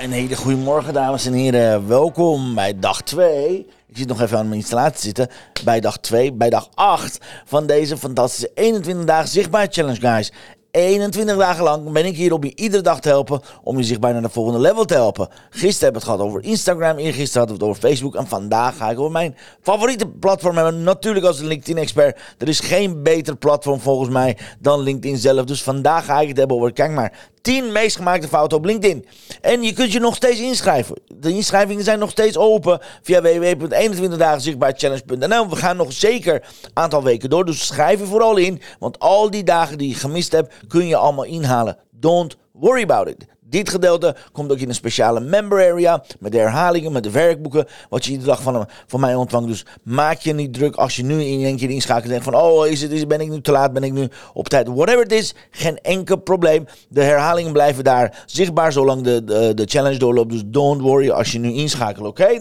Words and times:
Een 0.00 0.12
hele 0.12 0.36
goede 0.36 0.56
morgen, 0.56 0.92
dames 0.92 1.26
en 1.26 1.32
heren. 1.32 1.88
Welkom 1.88 2.54
bij 2.54 2.78
dag 2.78 3.02
2. 3.02 3.66
Ik 3.86 3.96
zit 3.96 4.08
nog 4.08 4.20
even 4.20 4.38
aan 4.38 4.48
mijn 4.48 4.60
installatie 4.60 5.00
zitten. 5.00 5.28
Bij 5.64 5.80
dag 5.80 5.98
2, 5.98 6.32
bij 6.32 6.50
dag 6.50 6.68
8 6.74 7.18
van 7.44 7.66
deze 7.66 7.96
fantastische 7.96 8.50
21 8.54 9.04
dagen 9.04 9.28
zichtbaar 9.28 9.66
challenge, 9.70 10.00
guys. 10.00 10.32
21 10.70 11.36
dagen 11.36 11.64
lang 11.64 11.92
ben 11.92 12.06
ik 12.06 12.16
hier 12.16 12.32
om 12.32 12.44
je 12.44 12.52
iedere 12.54 12.82
dag 12.82 13.00
te 13.00 13.08
helpen 13.08 13.40
om 13.62 13.76
je 13.76 13.84
zichtbaar 13.84 14.12
naar 14.12 14.22
de 14.22 14.28
volgende 14.28 14.58
level 14.58 14.84
te 14.84 14.94
helpen. 14.94 15.28
Gisteren 15.50 15.92
hebben 15.92 16.02
we 16.02 16.08
het 16.08 16.16
gehad 16.16 16.20
over 16.20 16.50
Instagram, 16.50 16.96
eergisteren 16.96 17.38
hadden 17.38 17.58
we 17.58 17.64
het 17.64 17.70
over 17.70 17.88
Facebook 17.88 18.14
en 18.14 18.26
vandaag 18.26 18.76
ga 18.76 18.90
ik 18.90 18.98
over 18.98 19.12
mijn 19.12 19.36
favoriete 19.62 20.06
platform 20.06 20.56
hebben. 20.56 20.82
Natuurlijk 20.82 21.26
als 21.26 21.40
een 21.40 21.46
LinkedIn-expert. 21.46 22.18
Er 22.38 22.48
is 22.48 22.60
geen 22.60 23.02
beter 23.02 23.36
platform 23.36 23.80
volgens 23.80 24.10
mij 24.10 24.36
dan 24.58 24.80
LinkedIn 24.80 25.16
zelf. 25.16 25.44
Dus 25.44 25.62
vandaag 25.62 26.04
ga 26.04 26.20
ik 26.20 26.28
het 26.28 26.36
hebben 26.36 26.56
over, 26.56 26.72
kijk 26.72 26.90
maar, 26.90 27.12
10 27.42 27.72
meest 27.72 27.96
gemaakte 27.96 28.28
fouten 28.28 28.58
op 28.58 28.64
LinkedIn. 28.64 29.06
En 29.40 29.62
je 29.62 29.72
kunt 29.72 29.92
je 29.92 30.00
nog 30.00 30.14
steeds 30.14 30.40
inschrijven. 30.40 30.96
De 31.06 31.32
inschrijvingen 31.32 31.84
zijn 31.84 31.98
nog 31.98 32.10
steeds 32.10 32.36
open 32.36 32.80
via 33.02 33.22
www.21dagenzichtbaarchallenge.nl. 33.22 35.48
We 35.48 35.56
gaan 35.56 35.76
nog 35.76 35.92
zeker 35.92 36.34
een 36.34 36.70
aantal 36.72 37.02
weken 37.02 37.30
door, 37.30 37.44
dus 37.44 37.66
schrijf 37.66 37.98
je 37.98 38.06
vooral 38.06 38.36
in. 38.36 38.60
Want 38.78 38.98
al 38.98 39.30
die 39.30 39.44
dagen 39.44 39.78
die 39.78 39.88
je 39.88 39.94
gemist 39.94 40.32
hebt, 40.32 40.54
kun 40.68 40.86
je 40.86 40.96
allemaal 40.96 41.24
inhalen. 41.24 41.76
Don't 41.90 42.36
worry 42.52 42.82
about 42.82 43.08
it. 43.08 43.26
Dit 43.50 43.68
gedeelte 43.68 44.16
komt 44.32 44.52
ook 44.52 44.58
in 44.58 44.68
een 44.68 44.74
speciale 44.74 45.20
member 45.20 45.70
area. 45.70 46.04
Met 46.18 46.32
de 46.32 46.38
herhalingen, 46.38 46.92
met 46.92 47.02
de 47.02 47.10
werkboeken. 47.10 47.66
Wat 47.88 48.04
je 48.04 48.10
iedere 48.10 48.30
dag 48.30 48.42
van, 48.42 48.68
van 48.86 49.00
mij 49.00 49.14
ontvangt. 49.14 49.48
Dus 49.48 49.66
maak 49.82 50.18
je 50.18 50.32
niet 50.32 50.54
druk 50.54 50.76
als 50.76 50.96
je 50.96 51.04
nu 51.04 51.22
in 51.22 51.44
één 51.44 51.56
keer 51.56 51.70
inschakelt. 51.70 52.04
En 52.04 52.10
denkt 52.10 52.24
van, 52.24 52.34
oh, 52.34 52.66
is 52.66 52.82
het, 52.82 52.90
is, 52.90 53.06
ben 53.06 53.20
ik 53.20 53.28
nu 53.28 53.40
te 53.40 53.52
laat? 53.52 53.72
Ben 53.72 53.82
ik 53.82 53.92
nu 53.92 54.08
op 54.34 54.48
tijd? 54.48 54.68
Whatever 54.68 55.04
it 55.04 55.12
is, 55.12 55.34
geen 55.50 55.78
enkel 55.78 56.16
probleem. 56.16 56.66
De 56.88 57.02
herhalingen 57.02 57.52
blijven 57.52 57.84
daar 57.84 58.24
zichtbaar 58.26 58.72
zolang 58.72 59.02
de, 59.02 59.24
de, 59.24 59.52
de 59.54 59.64
challenge 59.66 59.98
doorloopt. 59.98 60.30
Dus 60.30 60.42
don't 60.46 60.80
worry 60.80 61.10
als 61.10 61.32
je 61.32 61.38
nu 61.38 61.52
inschakelt, 61.52 62.06
oké? 62.06 62.40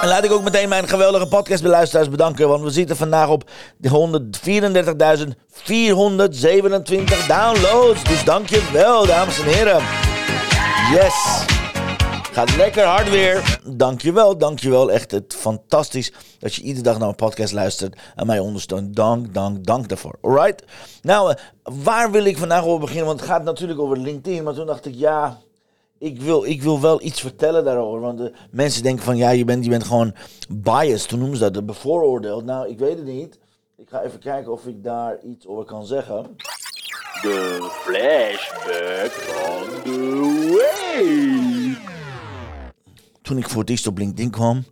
En 0.00 0.08
laat 0.08 0.24
ik 0.24 0.32
ook 0.32 0.42
meteen 0.42 0.68
mijn 0.68 0.88
geweldige 0.88 1.26
podcastbeluisteraars 1.26 2.08
bedanken. 2.08 2.48
Want 2.48 2.62
we 2.62 2.70
zitten 2.70 2.96
vandaag 2.96 3.28
op 3.28 3.50
de 3.76 3.88
134.427 3.88 3.92
downloads. 7.28 8.04
Dus 8.04 8.24
dankjewel, 8.24 9.06
dames 9.06 9.38
en 9.38 9.46
heren. 9.46 9.82
Yes. 10.92 11.44
Gaat 12.32 12.56
lekker 12.56 12.84
hard 12.84 13.10
weer. 13.10 13.58
Dankjewel, 13.64 14.38
dankjewel. 14.38 14.92
Echt 14.92 15.10
het 15.10 15.36
fantastisch 15.38 16.12
dat 16.38 16.54
je 16.54 16.62
iedere 16.62 16.84
dag 16.84 16.94
naar 16.94 17.04
mijn 17.04 17.14
podcast 17.14 17.52
luistert 17.52 17.96
en 18.16 18.26
mij 18.26 18.38
ondersteunt. 18.38 18.96
Dank, 18.96 19.34
dank, 19.34 19.66
dank 19.66 19.88
daarvoor. 19.88 20.14
Alright? 20.20 20.64
Nou, 21.02 21.30
eh, 21.30 21.36
waar 21.84 22.10
wil 22.10 22.24
ik 22.24 22.38
vandaag 22.38 22.64
over 22.64 22.80
beginnen? 22.80 23.06
Want 23.06 23.20
het 23.20 23.28
gaat 23.28 23.44
natuurlijk 23.44 23.80
over 23.80 23.98
LinkedIn. 23.98 24.42
Maar 24.42 24.54
toen 24.54 24.66
dacht 24.66 24.86
ik, 24.86 24.94
ja, 24.94 25.38
ik 26.00 26.20
wil, 26.20 26.44
ik 26.44 26.62
wil 26.62 26.80
wel 26.80 27.02
iets 27.02 27.20
vertellen 27.20 27.64
daarover. 27.64 28.00
Want 28.00 28.18
de 28.18 28.32
mensen 28.50 28.82
denken 28.82 29.04
van 29.04 29.16
ja, 29.16 29.30
je 29.30 29.44
bent, 29.44 29.64
je 29.64 29.70
bent 29.70 29.84
gewoon 29.84 30.14
biased. 30.48 31.10
Hoe 31.10 31.18
noemen 31.18 31.38
ze 31.38 31.50
dat? 31.50 31.66
Bevooroordeeld. 31.66 32.44
Nou, 32.44 32.68
ik 32.68 32.78
weet 32.78 32.96
het 32.96 33.06
niet. 33.06 33.38
Ik 33.76 33.88
ga 33.88 34.02
even 34.02 34.18
kijken 34.18 34.52
of 34.52 34.66
ik 34.66 34.82
daar 34.82 35.18
iets 35.24 35.46
over 35.46 35.64
kan 35.64 35.86
zeggen. 35.86 36.36
De 37.22 37.68
flashback 37.70 39.10
van 39.10 39.82
de 39.84 40.58
week. 40.96 41.78
Toen 43.22 43.38
ik 43.38 43.48
voor 43.48 43.60
het 43.60 43.70
eerst 43.70 43.86
op 43.86 43.98
LinkedIn 43.98 44.30
kwam, 44.30 44.64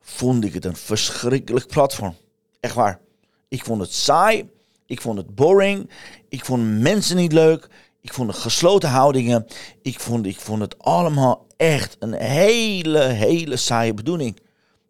vond 0.00 0.44
ik 0.44 0.54
het 0.54 0.64
een 0.64 0.76
verschrikkelijk 0.76 1.66
platform. 1.66 2.14
Echt 2.60 2.74
waar. 2.74 3.00
Ik 3.48 3.64
vond 3.64 3.80
het 3.80 3.92
saai. 3.92 4.50
Ik 4.86 5.00
vond 5.00 5.18
het 5.18 5.34
boring. 5.34 5.90
Ik 6.28 6.44
vond 6.44 6.80
mensen 6.80 7.16
niet 7.16 7.32
leuk. 7.32 7.68
Ik 8.00 8.12
vond 8.12 8.30
de 8.32 8.36
gesloten 8.36 8.88
houdingen. 8.88 9.46
Ik 9.82 10.00
vond, 10.00 10.26
ik 10.26 10.40
vond 10.40 10.60
het 10.60 10.78
allemaal 10.78 11.46
echt 11.56 11.96
een 11.98 12.12
hele, 12.12 13.00
hele 13.02 13.56
saaie 13.56 13.94
bedoeling. 13.94 14.38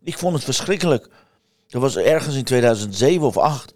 Ik 0.03 0.19
vond 0.19 0.35
het 0.35 0.45
verschrikkelijk. 0.45 1.09
Dat 1.69 1.83
was 1.83 1.97
ergens 1.97 2.35
in 2.35 2.45
2007 2.45 3.27
of 3.27 3.37
8. 3.37 3.75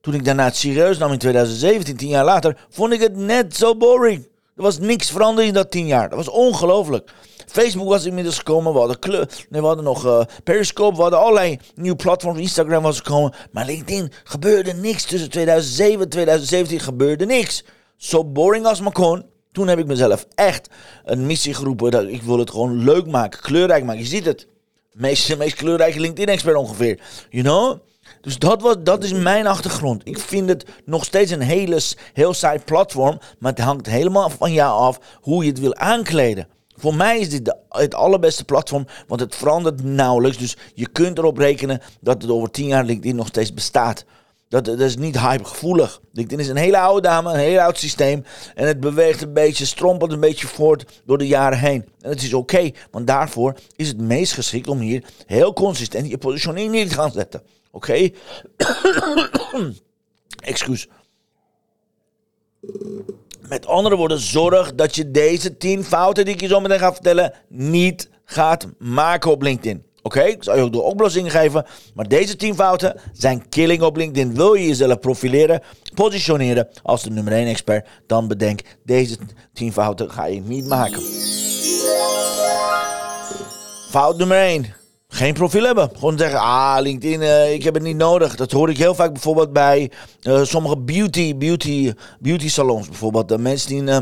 Toen 0.00 0.14
ik 0.14 0.24
daarna 0.24 0.44
het 0.44 0.56
serieus 0.56 0.98
nam 0.98 1.12
in 1.12 1.18
2017, 1.18 1.96
tien 1.96 2.08
jaar 2.08 2.24
later, 2.24 2.66
vond 2.70 2.92
ik 2.92 3.00
het 3.00 3.16
net 3.16 3.56
zo 3.56 3.76
boring. 3.76 4.28
Er 4.56 4.62
was 4.62 4.78
niks 4.78 5.10
veranderd 5.10 5.46
in 5.46 5.54
dat 5.54 5.70
tien 5.70 5.86
jaar. 5.86 6.08
Dat 6.08 6.18
was 6.18 6.28
ongelooflijk. 6.28 7.10
Facebook 7.46 7.88
was 7.88 8.04
inmiddels 8.04 8.38
gekomen. 8.38 8.72
We 8.72 8.78
hadden, 8.78 9.28
nee, 9.48 9.60
we 9.60 9.66
hadden 9.66 9.84
nog 9.84 10.06
uh, 10.06 10.20
Periscope. 10.44 10.96
We 10.96 11.02
hadden 11.02 11.20
allerlei 11.20 11.58
nieuwe 11.74 11.96
platforms. 11.96 12.40
Instagram 12.40 12.82
was 12.82 12.96
gekomen. 12.96 13.34
Maar 13.52 13.66
LinkedIn 13.66 14.12
gebeurde 14.24 14.72
niks. 14.72 15.04
Tussen 15.04 15.30
2007 15.30 16.00
en 16.00 16.08
2017 16.08 16.80
gebeurde 16.80 17.26
niks 17.26 17.64
zo 17.96 18.24
boring 18.24 18.66
als 18.66 18.80
maar 18.80 18.92
kon. 18.92 19.24
Toen 19.52 19.68
heb 19.68 19.78
ik 19.78 19.86
mezelf 19.86 20.26
echt 20.34 20.68
een 21.04 21.26
missie 21.26 21.54
geroepen. 21.54 21.90
Dat 21.90 22.06
ik 22.06 22.22
wil 22.22 22.38
het 22.38 22.50
gewoon 22.50 22.84
leuk 22.84 23.06
maken, 23.06 23.40
kleurrijk 23.40 23.84
maken. 23.84 24.02
Je 24.02 24.08
ziet 24.08 24.24
het. 24.24 24.46
Meest, 24.92 25.36
meest 25.36 25.54
kleurrijke 25.54 26.00
LinkedIn-expert 26.00 26.56
ongeveer. 26.56 27.00
You 27.30 27.42
know? 27.44 27.78
Dus 28.20 28.38
dat, 28.38 28.62
was, 28.62 28.76
dat 28.82 29.04
is 29.04 29.12
mijn 29.12 29.46
achtergrond. 29.46 30.00
Ik 30.04 30.18
vind 30.18 30.48
het 30.48 30.66
nog 30.84 31.04
steeds 31.04 31.30
een 31.30 31.40
hele, 31.40 31.80
heel 32.12 32.34
saai 32.34 32.58
platform. 32.58 33.18
Maar 33.38 33.52
het 33.52 33.60
hangt 33.60 33.86
helemaal 33.86 34.30
van 34.30 34.52
jou 34.52 34.80
af 34.80 35.18
hoe 35.20 35.44
je 35.44 35.50
het 35.50 35.60
wil 35.60 35.74
aankleden. 35.74 36.48
Voor 36.76 36.94
mij 36.94 37.18
is 37.18 37.30
dit 37.30 37.44
de, 37.44 37.56
het 37.68 37.94
allerbeste 37.94 38.44
platform, 38.44 38.86
want 39.06 39.20
het 39.20 39.34
verandert 39.34 39.82
nauwelijks. 39.82 40.38
Dus 40.38 40.56
je 40.74 40.88
kunt 40.88 41.18
erop 41.18 41.38
rekenen 41.38 41.80
dat 42.00 42.22
het 42.22 42.30
over 42.30 42.50
tien 42.50 42.66
jaar 42.66 42.84
LinkedIn 42.84 43.16
nog 43.16 43.26
steeds 43.26 43.54
bestaat. 43.54 44.04
Dat, 44.54 44.64
dat 44.64 44.80
is 44.80 44.96
niet 44.96 45.18
hypegevoelig. 45.18 46.00
LinkedIn 46.12 46.44
is 46.44 46.48
een 46.48 46.56
hele 46.56 46.78
oude 46.78 47.00
dame, 47.00 47.32
een 47.32 47.38
heel 47.38 47.60
oud 47.60 47.78
systeem. 47.78 48.24
En 48.54 48.66
het 48.66 48.80
beweegt 48.80 49.22
een 49.22 49.32
beetje, 49.32 49.64
strompelt 49.64 50.12
een 50.12 50.20
beetje 50.20 50.46
voort 50.46 51.02
door 51.04 51.18
de 51.18 51.26
jaren 51.26 51.58
heen. 51.58 51.84
En 52.00 52.10
het 52.10 52.22
is 52.22 52.34
oké, 52.34 52.70
want 52.90 53.06
daarvoor 53.06 53.54
is 53.76 53.88
het 53.88 54.00
meest 54.00 54.32
geschikt 54.32 54.68
om 54.68 54.78
hier 54.78 55.04
heel 55.26 55.52
consistent 55.52 56.08
je 56.08 56.18
positionering 56.18 56.70
neer 56.70 56.88
te 56.88 56.94
gaan 56.94 57.12
zetten. 57.12 57.42
Oké? 57.70 58.10
Excuus. 60.44 60.88
Met 63.48 63.66
andere 63.66 63.96
woorden, 63.96 64.18
zorg 64.18 64.74
dat 64.74 64.96
je 64.96 65.10
deze 65.10 65.56
10 65.56 65.84
fouten 65.84 66.24
die 66.24 66.34
ik 66.34 66.40
je 66.40 66.46
zo 66.46 66.60
meteen 66.60 66.78
ga 66.78 66.92
vertellen 66.92 67.32
niet 67.48 68.08
gaat 68.24 68.66
maken 68.78 69.30
op 69.30 69.42
LinkedIn. 69.42 69.84
Oké, 70.06 70.22
ik 70.22 70.42
zal 70.42 70.56
je 70.56 70.62
ook 70.62 70.72
de 70.72 70.80
oplossingen 70.80 71.30
geven. 71.30 71.66
Maar 71.94 72.08
deze 72.08 72.36
10 72.36 72.54
fouten 72.54 73.00
zijn 73.12 73.48
killing 73.48 73.82
op 73.82 73.96
LinkedIn. 73.96 74.34
Wil 74.34 74.54
je 74.54 74.66
jezelf 74.66 74.98
profileren, 74.98 75.62
positioneren 75.94 76.68
als 76.82 77.02
de 77.02 77.10
nummer 77.10 77.32
1 77.32 77.46
expert, 77.46 77.88
dan 78.06 78.28
bedenk 78.28 78.60
deze 78.84 79.16
10 79.52 79.72
fouten 79.72 80.10
ga 80.10 80.26
je 80.26 80.40
niet 80.40 80.66
maken. 80.66 81.02
Fout 83.90 84.16
nummer 84.16 84.36
1. 84.36 84.74
Geen 85.08 85.34
profiel 85.34 85.64
hebben. 85.64 85.90
Gewoon 85.94 86.18
zeggen, 86.18 86.38
ah, 86.38 86.76
LinkedIn, 86.80 87.20
uh, 87.20 87.52
ik 87.52 87.62
heb 87.62 87.74
het 87.74 87.82
niet 87.82 87.96
nodig. 87.96 88.36
Dat 88.36 88.52
hoor 88.52 88.70
ik 88.70 88.78
heel 88.78 88.94
vaak 88.94 89.12
bijvoorbeeld 89.12 89.52
bij 89.52 89.90
uh, 90.22 90.42
sommige 90.42 90.78
beauty, 90.78 91.36
beauty, 91.36 91.92
beauty 92.18 92.48
salons. 92.48 92.88
Bijvoorbeeld 92.88 93.28
de 93.28 93.38
mensen 93.38 93.68
die... 93.68 93.82
Uh, 93.82 93.98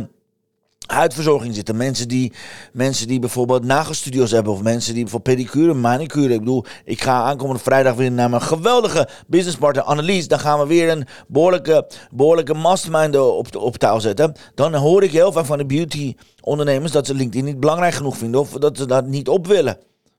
huidverzorging 0.93 1.55
zitten. 1.55 1.77
Mensen 1.77 2.09
die, 2.09 2.33
mensen 2.73 3.09
die 3.09 3.19
bijvoorbeeld 3.19 3.65
nagelstudio's 3.65 4.31
hebben. 4.31 4.53
Of 4.53 4.63
mensen 4.63 4.95
die 4.95 5.07
voor 5.07 5.21
pedicure, 5.21 5.75
manicure. 5.75 6.33
Ik 6.33 6.39
bedoel, 6.39 6.65
ik 6.85 7.03
ga 7.03 7.23
aankomende 7.23 7.63
vrijdag 7.63 7.95
weer 7.95 8.13
naar 8.13 8.31
mijn 8.31 8.43
geweldige 8.43 9.09
businesspartner 9.27 9.85
Annelies. 9.85 10.29
Dan 10.29 10.39
gaan 10.39 10.59
we 10.59 10.67
weer 10.67 10.91
een 10.91 11.07
behoorlijke, 11.29 11.87
behoorlijke 12.11 12.55
mastermind 12.55 13.17
op, 13.17 13.57
op 13.57 13.77
zetten. 13.99 14.35
Dan 14.55 14.75
hoor 14.75 15.03
ik 15.03 15.13
heel 15.13 15.33
vaak 15.33 15.47
van 15.47 15.59
de 15.59 15.67
beauty 15.67 16.15
ondernemers 16.41 16.93
dat 16.93 17.07
ze 17.07 17.15
LinkedIn 17.15 17.45
niet 17.45 17.61
belangrijk 17.61 17.95
genoeg 17.95 18.17
vinden. 18.17 18.41
Of 18.41 18.51
dat 18.51 18.77
ze 18.77 18.87
dat 18.87 19.07
niet 19.07 19.29
op 19.29 19.47
willen. 19.47 19.79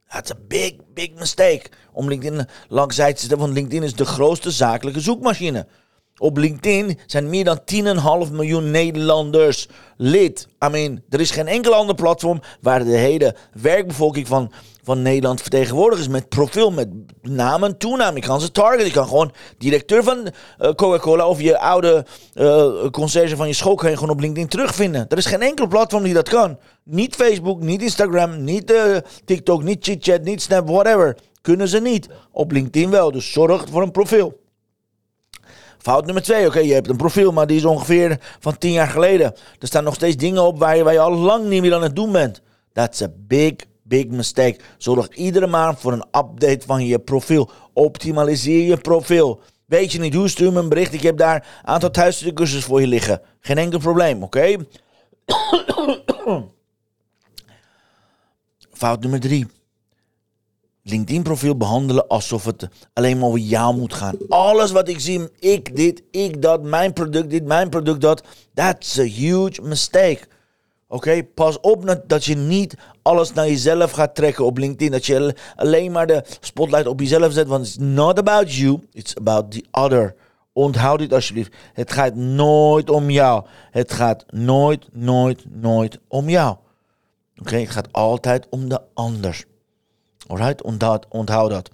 That's 0.10 0.32
a 0.32 0.36
big, 0.48 0.74
big 0.94 1.10
mistake. 1.20 1.64
Om 1.92 2.08
LinkedIn 2.08 2.48
langs 2.68 2.96
te 2.96 3.14
zetten. 3.16 3.38
Want 3.38 3.54
LinkedIn 3.54 3.84
is 3.84 3.96
de 3.96 4.06
grootste 4.06 4.52
zakelijke 4.52 5.00
zoekmachine. 5.00 5.68
Op 6.18 6.38
LinkedIn 6.38 7.00
zijn 7.06 7.30
meer 7.30 7.44
dan 7.44 7.60
10,5 8.28 8.32
miljoen 8.32 8.72
Nederlanders 8.72 9.68
lid. 9.98 10.48
I 10.66 10.70
mean, 10.70 11.02
er 11.10 11.20
is 11.20 11.32
geen 11.32 11.48
enkel 11.48 11.74
ander 11.74 11.96
platform 11.96 12.42
waar 12.62 12.84
de 12.84 12.98
hele 12.98 13.36
werkbevolking 13.62 14.28
van, 14.28 14.52
van 14.84 15.02
Nederland 15.02 15.42
vertegenwoordigd 15.42 16.02
is. 16.02 16.08
Met 16.08 16.30
profiel, 16.30 16.72
met 16.72 16.90
naam 17.22 17.64
en 17.64 17.78
toenaam. 17.78 18.16
Je 18.16 18.22
kan 18.22 18.42
ze 18.42 18.52
targeten. 18.52 18.86
Je 18.86 18.92
kan 18.92 19.08
gewoon 19.08 19.32
directeur 19.58 20.04
van 20.04 20.18
uh, 20.18 20.72
Coca-Cola 20.72 21.28
of 21.28 21.42
je 21.42 21.60
oude 21.60 22.06
uh, 22.34 22.90
conciërge 22.90 23.36
van 23.36 23.48
je 23.48 23.54
school 23.54 23.76
kan 23.76 23.90
je 23.90 23.96
gewoon 23.98 24.16
op 24.16 24.20
LinkedIn 24.20 24.50
terugvinden. 24.50 25.06
Er 25.10 25.18
is 25.18 25.26
geen 25.26 25.42
enkel 25.42 25.68
platform 25.68 26.04
die 26.04 26.14
dat 26.14 26.30
kan. 26.30 26.58
Niet 26.84 27.16
Facebook, 27.16 27.62
niet 27.62 27.82
Instagram, 27.82 28.44
niet 28.44 28.72
uh, 28.72 28.98
TikTok, 29.26 29.64
niet 29.64 29.84
ChitChat, 29.84 30.24
niet 30.24 30.42
Snap, 30.42 30.68
whatever. 30.68 31.18
Kunnen 31.42 31.68
ze 31.68 31.80
niet. 31.80 32.08
Op 32.32 32.52
LinkedIn 32.52 32.90
wel. 32.90 33.12
Dus 33.12 33.32
zorg 33.32 33.66
voor 33.70 33.82
een 33.82 33.92
profiel. 33.92 34.42
Fout 35.84 36.06
nummer 36.06 36.24
twee, 36.24 36.48
oké, 36.48 36.60
je 36.60 36.74
hebt 36.74 36.90
een 36.90 36.96
profiel, 36.96 37.32
maar 37.32 37.48
die 37.48 37.58
is 37.58 37.66
ongeveer 37.66 38.20
van 38.40 38.58
tien 38.58 38.72
jaar 38.72 38.88
geleden. 38.88 39.34
Er 39.60 39.68
staan 39.68 39.84
nog 39.84 39.94
steeds 39.94 40.16
dingen 40.16 40.44
op 40.44 40.60
waar 40.60 40.78
je, 40.78 40.84
waar 40.84 40.94
je 40.94 41.00
al 41.00 41.14
lang 41.14 41.46
niet 41.46 41.62
meer 41.62 41.74
aan 41.74 41.84
het 41.84 41.96
doen 41.96 42.12
bent. 42.12 42.42
That's 42.74 43.02
a 43.02 43.08
big, 43.28 43.54
big 43.84 44.08
mistake. 44.08 44.60
Zorg 44.78 45.08
iedere 45.10 45.48
maand 45.48 45.80
voor 45.80 45.92
een 45.92 46.06
update 46.12 46.66
van 46.66 46.86
je 46.86 47.00
profiel. 47.00 47.50
Optimaliseer 47.74 48.66
je 48.66 48.78
profiel. 48.78 49.42
Weet 49.66 49.92
je 49.92 50.00
niet 50.00 50.14
hoe, 50.14 50.28
stuur 50.28 50.54
me 50.54 50.60
een 50.60 50.70
bericht. 50.70 50.94
Ik 50.94 51.02
heb 51.02 51.18
daar 51.18 51.36
een 51.36 51.68
aantal 51.68 51.90
thuiscursussen 51.90 52.70
voor 52.70 52.82
je 52.82 52.88
liggen. 52.88 53.22
Geen 53.40 53.58
enkel 53.58 53.80
probleem, 53.80 54.24
oké? 54.24 54.56
Fout 58.74 59.02
nummer 59.02 59.20
drie. 59.20 59.48
LinkedIn-profiel 60.84 61.58
behandelen 61.58 62.08
alsof 62.08 62.46
het 62.46 62.68
alleen 62.94 63.18
maar 63.18 63.28
over 63.28 63.40
jou 63.40 63.76
moet 63.76 63.94
gaan. 63.94 64.16
Alles 64.30 64.72
wat 64.72 64.88
ik 64.88 65.00
zie, 65.00 65.30
ik 65.40 65.76
dit, 65.76 66.04
ik 66.12 66.42
dat, 66.42 66.64
mijn 66.64 66.94
product 66.94 67.30
dit, 67.30 67.46
mijn 67.46 67.70
product 67.70 68.02
dat. 68.02 68.24
That's 68.54 69.00
a 69.00 69.04
huge 69.04 69.62
mistake. 69.62 70.20
Oké, 70.88 71.24
pas 71.24 71.60
op 71.60 72.04
dat 72.08 72.26
je 72.26 72.36
niet 72.36 72.76
alles 73.02 73.34
naar 73.34 73.48
jezelf 73.48 73.92
gaat 73.92 74.16
trekken 74.16 74.46
op 74.46 74.58
LinkedIn. 74.58 74.92
Dat 74.92 75.06
je 75.06 75.36
alleen 75.56 75.92
maar 75.92 76.08
de 76.08 76.24
spotlight 76.40 76.88
op 76.88 77.00
jezelf 77.00 77.34
zet. 77.34 77.48
Want 77.48 77.66
it's 77.66 77.78
not 77.78 78.20
about 78.20 78.54
you, 78.54 78.80
it's 78.92 79.16
about 79.16 79.52
the 79.52 79.64
other. 79.72 80.16
Onthoud 80.54 81.00
dit 81.00 81.14
alsjeblieft. 81.14 81.56
Het 81.74 81.92
gaat 81.92 82.16
nooit 82.16 82.90
om 82.90 83.10
jou. 83.10 83.46
Het 83.72 83.92
gaat 83.92 84.26
nooit, 84.30 84.88
nooit, 84.92 85.44
nooit 85.50 86.00
om 86.08 86.30
jou. 86.30 86.56
Oké, 87.38 87.56
het 87.56 87.70
gaat 87.70 87.92
altijd 87.92 88.48
om 88.50 88.70
de 88.70 88.82
ander. 88.94 89.46
Alright, 90.28 90.64
onthoud, 90.64 91.06
onthoud 91.10 91.50
dat. 91.50 91.70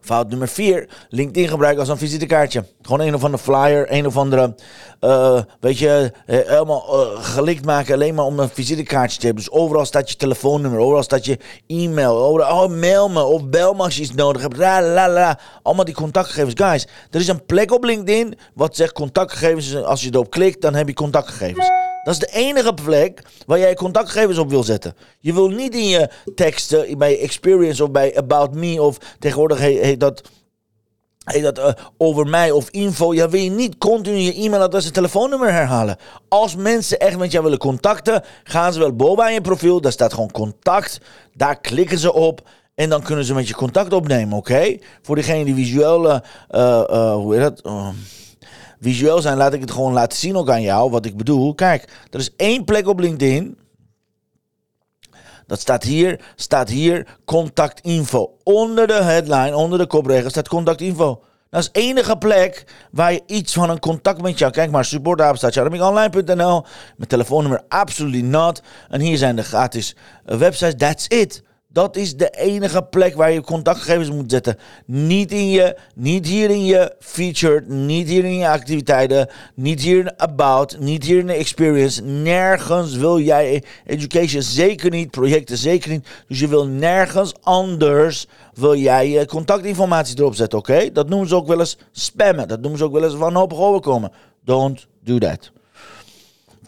Fout 0.00 0.28
nummer 0.28 0.48
4. 0.48 0.88
LinkedIn 1.08 1.48
gebruiken 1.48 1.80
als 1.80 1.88
een 1.88 1.98
visitekaartje. 1.98 2.64
Gewoon 2.82 3.00
een 3.00 3.14
of 3.14 3.24
andere 3.24 3.42
flyer, 3.42 3.92
een 3.92 4.06
of 4.06 4.16
andere, 4.16 4.54
uh, 5.00 5.40
weet 5.60 5.78
je, 5.78 6.12
uh, 6.26 6.38
helemaal 6.46 7.06
uh, 7.14 7.24
gelikt 7.24 7.64
maken 7.64 7.94
alleen 7.94 8.14
maar 8.14 8.24
om 8.24 8.38
een 8.38 8.48
visitekaartje 8.48 9.18
te 9.18 9.26
hebben. 9.26 9.44
Dus 9.44 9.52
overal 9.52 9.84
staat 9.84 10.10
je 10.10 10.16
telefoonnummer, 10.16 10.80
overal 10.80 11.02
staat 11.02 11.24
je 11.24 11.38
e-mail, 11.66 12.16
overal, 12.16 12.64
oh 12.64 12.70
mail 12.70 13.08
me 13.08 13.22
of 13.22 13.48
bel 13.48 13.74
me 13.74 13.82
als 13.82 13.96
je 13.96 14.02
iets 14.02 14.14
nodig 14.14 14.42
hebt. 14.42 14.56
La, 14.56 14.82
la, 14.82 15.08
la. 15.08 15.38
Allemaal 15.62 15.84
die 15.84 15.94
contactgegevens. 15.94 16.54
Guys, 16.56 16.86
er 17.10 17.20
is 17.20 17.28
een 17.28 17.46
plek 17.46 17.72
op 17.72 17.84
LinkedIn 17.84 18.38
wat 18.54 18.76
zegt 18.76 18.92
contactgegevens. 18.92 19.82
Als 19.82 20.02
je 20.02 20.10
erop 20.12 20.30
klikt, 20.30 20.62
dan 20.62 20.74
heb 20.74 20.88
je 20.88 20.94
contactgegevens. 20.94 21.70
Dat 22.10 22.22
is 22.22 22.32
de 22.32 22.38
enige 22.38 22.74
plek 22.74 23.22
waar 23.46 23.58
jij 23.58 23.74
contactgegevens 23.74 24.38
op 24.38 24.50
wil 24.50 24.62
zetten. 24.62 24.94
Je 25.20 25.32
wil 25.32 25.48
niet 25.48 25.74
in 25.74 25.86
je 25.86 26.10
teksten, 26.34 26.98
bij 26.98 27.20
Experience 27.20 27.84
of 27.84 27.90
bij 27.90 28.16
About 28.16 28.54
Me 28.54 28.82
of 28.82 28.98
tegenwoordig 29.18 29.58
heet, 29.58 30.00
dat, 30.00 30.22
heet 31.24 31.42
dat 31.42 31.58
uh, 31.58 31.70
over 31.96 32.26
mij 32.26 32.50
of 32.50 32.70
info. 32.70 33.14
Ja, 33.14 33.28
wil 33.28 33.40
je 33.40 33.50
niet 33.50 33.78
continu 33.78 34.16
je 34.16 34.34
e-mailadres 34.34 34.86
en 34.86 34.92
telefoonnummer 34.92 35.52
herhalen. 35.52 35.96
Als 36.28 36.56
mensen 36.56 36.98
echt 36.98 37.18
met 37.18 37.30
jou 37.30 37.44
willen 37.44 37.58
contacten, 37.58 38.24
gaan 38.44 38.72
ze 38.72 38.78
wel 38.78 38.96
boven 38.96 39.32
je 39.32 39.40
profiel. 39.40 39.80
Daar 39.80 39.92
staat 39.92 40.12
gewoon 40.12 40.30
contact. 40.30 41.00
Daar 41.34 41.60
klikken 41.60 41.98
ze 41.98 42.12
op. 42.12 42.48
En 42.74 42.88
dan 42.88 43.02
kunnen 43.02 43.24
ze 43.24 43.34
met 43.34 43.48
je 43.48 43.54
contact 43.54 43.92
opnemen, 43.92 44.38
oké? 44.38 44.76
Voor 45.02 45.16
degene 45.16 45.44
die 45.44 45.54
visuele, 45.54 46.22
uh, 46.50 46.60
uh, 46.90 47.14
hoe 47.14 47.34
heet 47.34 47.42
dat? 47.42 47.62
Visueel 48.80 49.20
zijn, 49.20 49.36
laat 49.36 49.52
ik 49.52 49.60
het 49.60 49.70
gewoon 49.70 49.92
laten 49.92 50.18
zien 50.18 50.36
ook 50.36 50.50
aan 50.50 50.62
jou. 50.62 50.90
Wat 50.90 51.06
ik 51.06 51.16
bedoel. 51.16 51.54
Kijk, 51.54 52.06
er 52.10 52.18
is 52.18 52.36
één 52.36 52.64
plek 52.64 52.88
op 52.88 52.98
LinkedIn. 52.98 53.58
Dat 55.46 55.60
staat 55.60 55.82
hier, 55.82 56.20
staat 56.36 56.68
hier 56.68 57.06
contactinfo. 57.24 58.36
Onder 58.42 58.86
de 58.86 58.92
headline, 59.02 59.56
onder 59.56 59.78
de 59.78 59.86
kopregel 59.86 60.30
staat 60.30 60.48
contactinfo. 60.48 61.22
Dat 61.50 61.60
is 61.60 61.70
de 61.72 61.80
enige 61.80 62.16
plek 62.16 62.64
waar 62.90 63.12
je 63.12 63.22
iets 63.26 63.52
van 63.52 63.70
een 63.70 63.78
contact 63.78 64.22
met 64.22 64.38
jou. 64.38 64.52
Kijk 64.52 64.70
maar, 64.70 64.84
supportapenstaat.charmingonline.nl. 64.84 66.64
Mijn 66.96 67.08
telefoonnummer 67.08 67.62
absoluut 67.68 68.24
not. 68.24 68.62
En 68.88 69.00
hier 69.00 69.16
zijn 69.16 69.36
de 69.36 69.42
gratis 69.42 69.96
websites. 70.24 70.74
That's 70.76 71.06
it. 71.06 71.42
Dat 71.72 71.96
is 71.96 72.16
de 72.16 72.30
enige 72.30 72.82
plek 72.82 73.14
waar 73.14 73.32
je 73.32 73.40
contactgegevens 73.40 74.10
moet 74.10 74.30
zetten. 74.30 74.56
Niet, 74.84 75.32
in 75.32 75.50
je, 75.50 75.76
niet 75.94 76.26
hier 76.26 76.50
in 76.50 76.64
je 76.64 76.94
featured, 76.98 77.68
niet 77.68 78.08
hier 78.08 78.24
in 78.24 78.36
je 78.36 78.48
activiteiten, 78.48 79.28
niet 79.54 79.80
hier 79.80 79.98
in 79.98 80.12
about, 80.16 80.78
niet 80.78 81.04
hier 81.04 81.18
in 81.18 81.26
de 81.26 81.32
experience. 81.32 82.02
Nergens 82.02 82.96
wil 82.96 83.20
jij 83.20 83.62
education, 83.86 84.42
zeker 84.42 84.90
niet, 84.90 85.10
projecten, 85.10 85.56
zeker 85.56 85.90
niet. 85.90 86.08
Dus 86.28 86.40
je 86.40 86.48
wil 86.48 86.66
nergens 86.66 87.32
anders 87.42 88.26
wil 88.54 88.76
jij 88.76 89.08
je 89.08 89.26
contactinformatie 89.26 90.18
erop 90.18 90.34
zetten, 90.34 90.58
oké? 90.58 90.92
Dat 90.92 91.08
noemen 91.08 91.28
ze 91.28 91.34
ook 91.34 91.46
wel 91.46 91.58
eens 91.58 91.78
spammen. 91.92 92.48
Dat 92.48 92.60
noemen 92.60 92.78
ze 92.78 92.84
ook 92.84 92.92
wel 92.92 93.04
eens 93.04 93.14
wanhopig 93.14 93.58
overkomen. 93.58 94.12
Don't 94.44 94.86
do 95.04 95.18
that. 95.18 95.50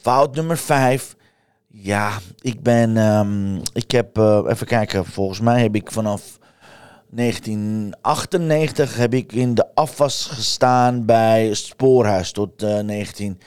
Fout 0.01 0.35
nummer 0.35 0.59
5 0.59 1.17
ja, 1.73 2.19
ik 2.41 2.63
ben. 2.63 2.97
Um, 2.97 3.61
ik 3.73 3.91
heb. 3.91 4.19
Uh, 4.19 4.45
even 4.49 4.67
kijken. 4.67 5.05
Volgens 5.05 5.41
mij 5.41 5.63
heb 5.63 5.75
ik 5.75 5.93
vanaf 5.93 6.39
1998 7.11 8.97
heb 8.97 9.15
ik 9.15 9.33
in 9.33 9.55
de 9.55 9.67
afwas 9.75 10.27
gestaan 10.27 11.05
bij 11.05 11.55
Spoorhuis 11.55 12.33
tot 12.33 12.63
uh, 12.63 12.79
19 12.79 13.41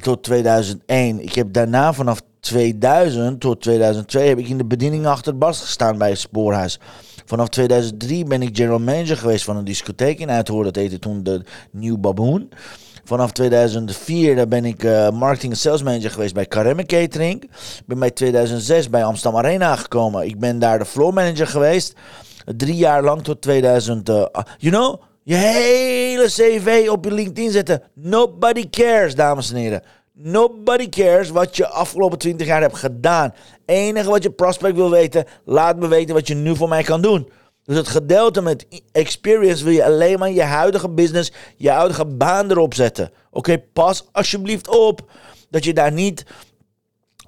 tot 0.00 0.22
2001. 0.22 1.22
Ik 1.22 1.34
heb 1.34 1.52
daarna 1.52 1.92
vanaf 1.92 2.20
2000 2.40 3.40
tot 3.40 3.60
2002 3.60 4.28
heb 4.28 4.38
ik 4.38 4.48
in 4.48 4.58
de 4.58 4.64
bediening 4.64 5.06
achter 5.06 5.38
Bas 5.38 5.60
gestaan 5.60 5.98
bij 5.98 6.14
Spoorhuis. 6.14 6.78
Vanaf 7.24 7.48
2003 7.48 8.24
ben 8.24 8.42
ik 8.42 8.56
general 8.56 8.78
manager 8.78 9.16
geweest 9.16 9.44
van 9.44 9.56
een 9.56 9.64
discotheek 9.64 10.18
in 10.18 10.30
Uithoorn. 10.30 10.64
Dat 10.64 10.76
heette 10.76 10.98
toen 10.98 11.22
de 11.22 11.42
Nieuw 11.70 11.98
Baboon. 11.98 12.48
Vanaf 13.04 13.32
2004 13.32 14.36
daar 14.36 14.48
ben 14.48 14.64
ik 14.64 14.84
uh, 14.84 15.10
marketing 15.10 15.52
en 15.52 15.58
sales 15.58 15.82
manager 15.82 16.10
geweest 16.10 16.34
bij 16.34 16.46
Caremme 16.46 16.86
Catering. 16.86 17.42
Ik 17.42 17.82
ben 17.86 17.98
bij 17.98 18.10
2006 18.10 18.90
bij 18.90 19.04
Amsterdam 19.04 19.40
Arena 19.40 19.76
gekomen. 19.76 20.26
Ik 20.26 20.38
ben 20.38 20.58
daar 20.58 20.78
de 20.78 20.84
floor 20.84 21.14
manager 21.14 21.46
geweest. 21.46 21.94
Drie 22.56 22.76
jaar 22.76 23.02
lang 23.02 23.22
tot 23.22 23.42
2000. 23.42 24.08
Uh, 24.08 24.24
you 24.58 24.72
know, 24.72 25.02
je 25.22 25.34
hele 25.34 26.24
cv 26.26 26.88
op 26.90 27.04
je 27.04 27.12
LinkedIn 27.12 27.50
zetten. 27.50 27.82
Nobody 27.94 28.70
cares, 28.70 29.14
dames 29.14 29.50
en 29.50 29.56
heren. 29.56 29.82
Nobody 30.12 30.88
cares 30.88 31.30
wat 31.30 31.56
je 31.56 31.68
afgelopen 31.68 32.18
20 32.18 32.46
jaar 32.46 32.60
hebt 32.60 32.76
gedaan. 32.76 33.34
Enige 33.66 34.10
wat 34.10 34.22
je 34.22 34.30
prospect 34.30 34.74
wil 34.74 34.90
weten, 34.90 35.24
laat 35.44 35.76
me 35.76 35.88
weten 35.88 36.14
wat 36.14 36.28
je 36.28 36.34
nu 36.34 36.56
voor 36.56 36.68
mij 36.68 36.82
kan 36.82 37.00
doen. 37.00 37.28
Dus 37.70 37.78
het 37.78 37.88
gedeelte 37.88 38.42
met 38.42 38.66
experience 38.92 39.64
wil 39.64 39.72
je 39.72 39.84
alleen 39.84 40.18
maar 40.18 40.30
je 40.30 40.42
huidige 40.42 40.88
business, 40.88 41.32
je 41.56 41.70
huidige 41.70 42.04
baan 42.04 42.50
erop 42.50 42.74
zetten. 42.74 43.10
Oké, 43.30 43.58
pas 43.58 44.04
alsjeblieft 44.12 44.68
op 44.68 45.10
dat 45.50 45.64
je 45.64 45.72
daar 45.72 45.92
niet 45.92 46.24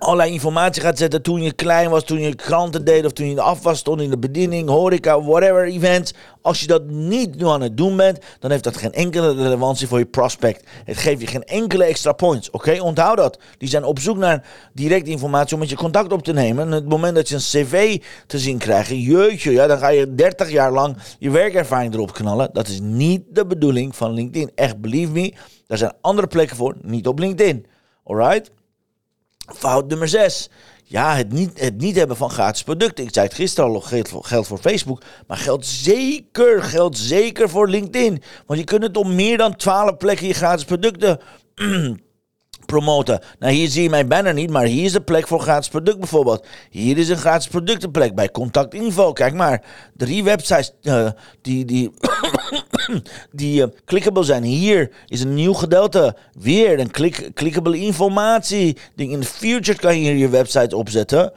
allerlei 0.02 0.32
informatie 0.32 0.82
gaat 0.82 0.99
zetten 0.99 1.22
toen 1.22 1.43
je 1.43 1.52
klein 1.52 1.90
was, 1.90 2.04
toen 2.04 2.21
je 2.21 2.35
kranten 2.35 2.85
deed 2.85 3.04
of 3.04 3.12
toen 3.12 3.25
je 3.25 3.30
in 3.30 3.37
de 3.37 3.42
afwas 3.42 3.78
stond 3.78 4.00
in 4.00 4.11
de 4.11 4.18
bediening, 4.18 4.68
horeca, 4.68 5.23
whatever 5.23 5.64
events. 5.64 6.14
Als 6.40 6.61
je 6.61 6.66
dat 6.66 6.87
niet 6.87 7.37
nu 7.37 7.47
aan 7.47 7.61
het 7.61 7.76
doen 7.76 7.97
bent, 7.97 8.18
dan 8.38 8.50
heeft 8.50 8.64
dat 8.64 8.76
geen 8.76 8.92
enkele 8.92 9.35
relevantie 9.35 9.87
voor 9.88 9.99
je 9.99 10.06
prospect. 10.06 10.68
Het 10.85 10.97
geeft 10.97 11.21
je 11.21 11.26
geen 11.26 11.44
enkele 11.44 11.85
extra 11.85 12.12
points. 12.12 12.50
Oké, 12.50 12.80
onthoud 12.80 13.16
dat. 13.16 13.38
Die 13.59 13.68
zijn 13.68 13.85
op 13.85 13.99
zoek 13.99 14.16
naar 14.16 14.47
directe 14.73 15.11
informatie 15.11 15.54
om 15.54 15.61
met 15.61 15.71
je 15.71 15.76
contact 15.76 16.12
op 16.12 16.23
te 16.23 16.32
nemen. 16.32 16.66
En 16.66 16.73
het 16.73 16.88
moment 16.88 17.14
dat 17.14 17.28
je 17.28 17.35
een 17.35 17.40
cv 17.40 18.02
te 18.26 18.38
zien 18.38 18.59
krijgt, 18.59 18.90
jeutje, 18.90 19.52
ja, 19.52 19.66
dan 19.66 19.78
ga 19.78 19.88
je 19.88 20.14
30 20.14 20.50
jaar 20.50 20.73
lang 20.73 20.97
je 21.18 21.30
werkervaring 21.30 21.94
erop 21.94 22.12
knallen. 22.12 22.50
Dat 22.52 22.68
is 22.68 22.80
niet 22.80 23.23
de 23.30 23.47
bedoeling 23.47 23.97
van 23.97 24.12
LinkedIn. 24.12 24.50
Echt, 24.54 24.80
believe 24.80 25.12
me, 25.12 25.35
daar 25.66 25.78
zijn 25.78 25.92
andere 26.00 26.26
plekken 26.26 26.56
voor, 26.56 26.76
niet 26.80 27.06
op 27.06 27.18
LinkedIn. 27.18 27.66
Alright? 28.04 28.50
Fout 29.56 29.88
nummer 29.88 30.09
6. 30.09 30.50
Ja, 30.85 31.16
het 31.16 31.32
niet, 31.32 31.61
het 31.61 31.78
niet 31.80 31.97
hebben 31.97 32.16
van 32.16 32.30
gratis 32.30 32.62
producten. 32.62 33.04
Ik 33.04 33.14
zei 33.14 33.26
het 33.26 33.35
gisteren 33.35 33.71
al, 33.71 33.80
geldt 33.80 34.47
voor, 34.47 34.59
Facebook. 34.59 35.02
Maar 35.26 35.37
geldt 35.37 35.66
zeker, 35.66 36.62
geldt 36.62 36.99
zeker 36.99 37.49
voor 37.49 37.68
LinkedIn. 37.68 38.23
Want 38.47 38.59
je 38.59 38.64
kunt 38.64 38.82
het 38.82 38.97
op 38.97 39.06
meer 39.06 39.38
dan 39.38 39.56
12 39.56 39.97
plekken 39.97 40.26
je 40.26 40.35
gratis 40.35 40.64
producten 40.64 41.21
promoten. 42.66 43.21
Nou, 43.38 43.52
hier 43.52 43.69
zie 43.69 43.83
je 43.83 43.90
mijn 43.90 44.09
banner 44.09 44.35
niet, 44.35 44.50
maar 44.50 44.64
hier 44.64 44.85
is 44.85 44.92
de 44.92 45.00
plek 45.00 45.26
voor 45.26 45.40
gratis 45.40 45.69
product 45.69 45.99
bijvoorbeeld. 45.99 46.47
Hier 46.71 46.99
is 46.99 47.09
een 47.09 47.16
gratis 47.16 47.47
productenplek 47.47 48.14
bij 48.14 48.31
Contactinfo. 48.31 49.12
Kijk 49.12 49.35
maar, 49.35 49.62
drie 49.97 50.25
websites 50.25 50.73
uh, 50.83 51.09
die, 51.40 51.64
die, 51.64 51.90
die 53.33 53.61
uh, 53.61 53.66
clickable 53.85 54.23
zijn. 54.23 54.42
Hier 54.42 54.90
is 55.07 55.21
een 55.21 55.35
nieuw 55.35 55.52
gedeelte. 55.52 56.16
Weer 56.40 56.81
een 56.81 56.90
klik, 56.90 57.31
clickable 57.35 57.78
informatie. 57.78 58.76
In 58.97 59.21
de 59.21 59.26
future 59.26 59.78
kan 59.78 60.00
je 60.00 60.02
hier 60.02 60.16
je 60.16 60.28
website 60.28 60.76
opzetten. 60.76 61.33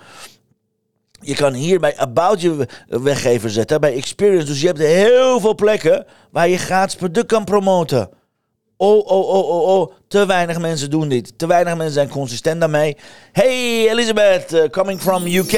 Je 1.20 1.36
kan 1.36 1.54
hier 1.54 1.80
bij 1.80 1.98
About 1.98 2.42
je 2.42 2.68
weggever 2.88 3.50
zetten, 3.50 3.82
bij 3.82 3.96
Experience. 3.96 4.46
Dus 4.46 4.62
je 4.62 4.68
hebt 4.68 4.80
heel 4.80 5.40
veel 5.40 5.56
plekken 5.56 6.06
waar 6.32 6.50
je 6.50 6.58
gratis 6.58 6.96
product 6.96 7.28
kan 7.28 7.44
promoten. 7.44 8.10
Oh, 8.78 9.06
oh, 9.06 9.30
oh, 9.30 9.50
oh, 9.50 9.80
oh. 9.80 9.92
Te 10.08 10.26
weinig 10.26 10.60
mensen 10.60 10.90
doen 10.90 11.10
dit. 11.10 11.38
Te 11.38 11.48
weinig 11.48 11.76
mensen 11.76 11.94
zijn 11.94 12.10
consistent 12.10 12.60
daarmee. 12.60 12.98
Hey, 13.32 13.90
Elizabeth, 13.90 14.54
uh, 14.54 14.64
coming 14.64 15.02
from 15.02 15.26
UK. 15.26 15.54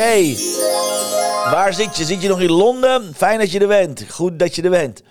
Waar 1.52 1.74
zit 1.74 1.98
je? 1.98 2.04
Zit 2.04 2.22
je 2.22 2.28
nog 2.28 2.42
in 2.42 2.52
Londen? 2.52 3.14
Fijn 3.16 3.40
dat 3.40 3.52
je 3.52 3.60
er 3.60 3.68
bent. 3.68 4.06
Goed 4.10 4.40
dat 4.40 4.56
je 4.56 4.62
er 4.62 4.70
bent. 4.70 5.02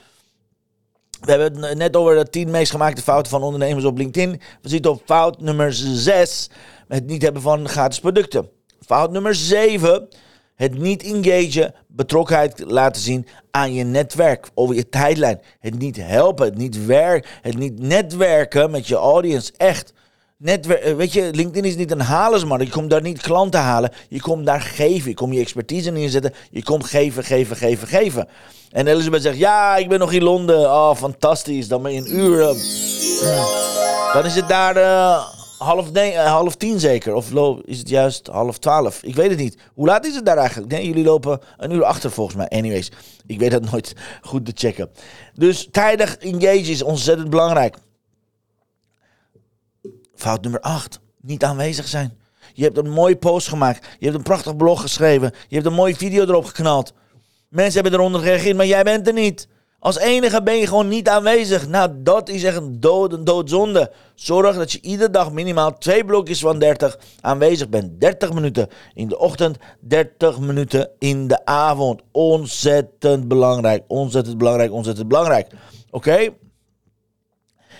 We 1.20 1.30
hebben 1.30 1.62
het 1.62 1.78
net 1.78 1.96
over 1.96 2.14
de 2.14 2.30
10 2.30 2.50
meest 2.50 2.70
gemaakte 2.70 3.02
fouten 3.02 3.30
van 3.30 3.42
ondernemers 3.42 3.84
op 3.84 3.98
LinkedIn. 3.98 4.40
We 4.62 4.68
zitten 4.68 4.90
op 4.90 5.02
fout 5.04 5.40
nummer 5.40 5.72
6. 5.72 6.50
Het 6.88 7.06
niet 7.06 7.22
hebben 7.22 7.42
van 7.42 7.68
gratis 7.68 8.00
producten. 8.00 8.50
Fout 8.86 9.10
nummer 9.10 9.34
7 9.34 10.08
het 10.56 10.78
niet 10.78 11.02
engagen, 11.02 11.74
betrokkenheid 11.86 12.62
laten 12.66 13.02
zien 13.02 13.26
aan 13.50 13.74
je 13.74 13.84
netwerk, 13.84 14.48
over 14.54 14.74
je 14.74 14.88
tijdlijn. 14.88 15.40
Het 15.60 15.78
niet 15.78 15.96
helpen, 15.96 16.44
het 16.44 16.56
niet 16.56 16.86
werken, 16.86 17.30
het 17.42 17.58
niet 17.58 17.78
netwerken 17.78 18.70
met 18.70 18.86
je 18.86 18.94
audience. 18.94 19.52
Echt. 19.56 19.92
Netwer 20.38 20.82
eh, 20.82 20.94
weet 20.94 21.12
je, 21.12 21.30
LinkedIn 21.32 21.64
is 21.64 21.76
niet 21.76 21.90
een 21.90 22.00
halersmarkt. 22.00 22.64
Je 22.64 22.70
komt 22.70 22.90
daar 22.90 23.02
niet 23.02 23.20
klanten 23.20 23.60
halen. 23.60 23.90
Je 24.08 24.20
komt 24.20 24.46
daar 24.46 24.60
geven. 24.60 25.08
Je 25.08 25.14
komt 25.14 25.34
je 25.34 25.40
expertise 25.40 25.90
neerzetten. 25.90 26.34
Je 26.50 26.62
komt 26.62 26.84
geven, 26.84 27.24
geven, 27.24 27.56
geven, 27.56 27.88
geven. 27.88 28.28
En 28.70 28.86
Elisabeth 28.86 29.22
zegt, 29.22 29.38
ja, 29.38 29.76
ik 29.76 29.88
ben 29.88 29.98
nog 29.98 30.12
in 30.12 30.22
Londen. 30.22 30.60
Oh, 30.60 30.94
fantastisch. 30.94 31.68
Dan 31.68 31.82
ben 31.82 31.92
je 31.92 32.00
een 32.00 32.18
uur... 32.18 32.38
dan 34.12 34.24
is 34.24 34.34
het 34.34 34.48
daar 34.48 34.76
eh, 34.76 35.24
half, 35.58 35.92
eh, 35.92 36.26
half 36.26 36.56
tien 36.56 36.80
zeker. 36.80 37.14
Of 37.14 37.30
is 37.64 37.78
het 37.78 37.88
juist 37.88 38.26
half 38.26 38.58
twaalf? 38.58 39.02
Ik 39.02 39.14
weet 39.14 39.30
het 39.30 39.38
niet. 39.38 39.58
Hoe 39.74 39.86
laat 39.86 40.06
is 40.06 40.14
het 40.14 40.26
daar 40.26 40.36
eigenlijk? 40.36 40.72
Nee, 40.72 40.86
jullie 40.86 41.04
lopen 41.04 41.40
een 41.56 41.70
uur 41.70 41.84
achter 41.84 42.10
volgens 42.10 42.36
mij. 42.36 42.48
Anyways, 42.48 42.90
ik 43.26 43.38
weet 43.38 43.50
dat 43.50 43.70
nooit 43.70 43.94
goed 44.22 44.44
te 44.44 44.52
checken. 44.54 44.90
Dus 45.34 45.68
tijdig 45.70 46.16
engage 46.16 46.70
is 46.70 46.82
ontzettend 46.82 47.30
belangrijk. 47.30 47.76
Fout 50.14 50.42
nummer 50.42 50.60
8. 50.60 51.00
Niet 51.20 51.44
aanwezig 51.44 51.86
zijn. 51.86 52.18
Je 52.52 52.62
hebt 52.62 52.76
een 52.76 52.90
mooie 52.90 53.16
post 53.16 53.48
gemaakt. 53.48 53.86
Je 53.98 54.04
hebt 54.04 54.16
een 54.16 54.22
prachtig 54.22 54.56
blog 54.56 54.80
geschreven. 54.80 55.32
Je 55.48 55.54
hebt 55.54 55.66
een 55.66 55.74
mooie 55.74 55.96
video 55.96 56.22
erop 56.22 56.44
geknald. 56.44 56.92
Mensen 57.48 57.82
hebben 57.82 58.00
eronder 58.00 58.20
gereageerd, 58.20 58.56
maar 58.56 58.66
jij 58.66 58.82
bent 58.82 59.06
er 59.06 59.12
niet. 59.12 59.48
Als 59.78 59.98
enige 59.98 60.42
ben 60.42 60.56
je 60.56 60.66
gewoon 60.66 60.88
niet 60.88 61.08
aanwezig. 61.08 61.68
Nou, 61.68 61.90
dat 61.96 62.28
is 62.28 62.44
echt 62.44 62.56
een 62.56 62.80
dood, 62.80 63.26
doodzonde. 63.26 63.92
Zorg 64.14 64.56
dat 64.56 64.72
je 64.72 64.80
iedere 64.80 65.10
dag 65.10 65.32
minimaal 65.32 65.78
twee 65.78 66.04
blokjes 66.04 66.40
van 66.40 66.58
30 66.58 66.98
aanwezig 67.20 67.68
bent. 67.68 68.00
30 68.00 68.32
minuten 68.32 68.68
in 68.94 69.08
de 69.08 69.18
ochtend, 69.18 69.56
30 69.80 70.38
minuten 70.38 70.90
in 70.98 71.28
de 71.28 71.44
avond. 71.44 72.02
Ontzettend 72.12 73.28
belangrijk, 73.28 73.84
ontzettend 73.86 74.38
belangrijk, 74.38 74.72
ontzettend 74.72 75.08
belangrijk. 75.08 75.50
Oké? 75.90 76.28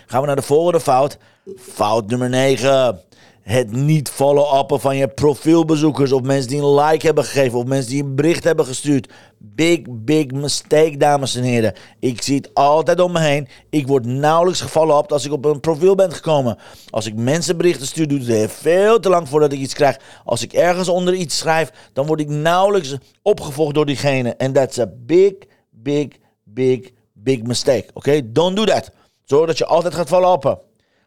Gaan 0.07 0.21
we 0.21 0.27
naar 0.27 0.37
de 0.37 0.43
volgende 0.43 0.81
fout. 0.81 1.19
Fout 1.57 2.07
nummer 2.07 2.29
9. 2.29 3.01
Het 3.47 3.73
niet 3.73 4.09
follow-uppen 4.09 4.81
van 4.81 4.97
je 4.97 5.09
profielbezoekers. 5.09 6.13
Of 6.13 6.23
mensen 6.23 6.49
die 6.49 6.61
een 6.61 6.75
like 6.75 7.07
hebben 7.07 7.25
gegeven. 7.25 7.59
Of 7.59 7.65
mensen 7.65 7.91
die 7.91 8.03
een 8.03 8.15
bericht 8.15 8.45
hebben 8.45 8.67
gestuurd. 8.67 9.13
Big, 9.39 9.81
big 9.89 10.31
mistake, 10.31 10.97
dames 10.97 11.35
en 11.35 11.43
heren. 11.43 11.75
Ik 12.01 12.23
zie 12.23 12.37
het 12.37 12.55
altijd 12.55 13.01
om 13.01 13.13
me 13.13 13.21
heen. 13.21 13.49
Ik 13.71 13.87
word 13.87 14.07
nauwelijks 14.07 14.61
gefollow-up 14.61 15.13
als 15.13 15.25
ik 15.25 15.33
op 15.33 15.45
een 15.45 15.61
profiel 15.61 15.95
ben 15.95 16.13
gekomen. 16.13 16.59
Als 16.91 17.07
ik 17.07 17.15
mensen 17.15 17.57
berichten 17.57 17.87
stuur, 17.87 18.09
duurt 18.09 18.27
het 18.27 18.53
veel 18.53 19.01
te 19.01 19.09
lang 19.09 19.29
voordat 19.29 19.53
ik 19.53 19.59
iets 19.59 19.75
krijg. 19.75 19.99
Als 20.25 20.43
ik 20.43 20.53
ergens 20.53 20.89
onder 20.89 21.15
iets 21.15 21.39
schrijf, 21.39 21.71
dan 21.93 22.07
word 22.07 22.21
ik 22.21 22.29
nauwelijks 22.29 22.97
opgevolgd 23.23 23.75
door 23.75 23.87
diegene. 23.87 24.35
En 24.35 24.53
that's 24.53 24.79
a 24.79 24.87
big, 25.07 25.33
big, 25.71 26.07
big, 26.45 26.91
big 27.13 27.43
mistake. 27.43 27.87
Oké, 27.93 28.33
don't 28.33 28.57
do 28.57 28.65
that. 28.65 28.91
Zorg 29.25 29.47
dat 29.47 29.59
je 29.59 29.67
altijd 29.67 29.95
gaat 29.95 30.09
follow-uppen. 30.09 30.66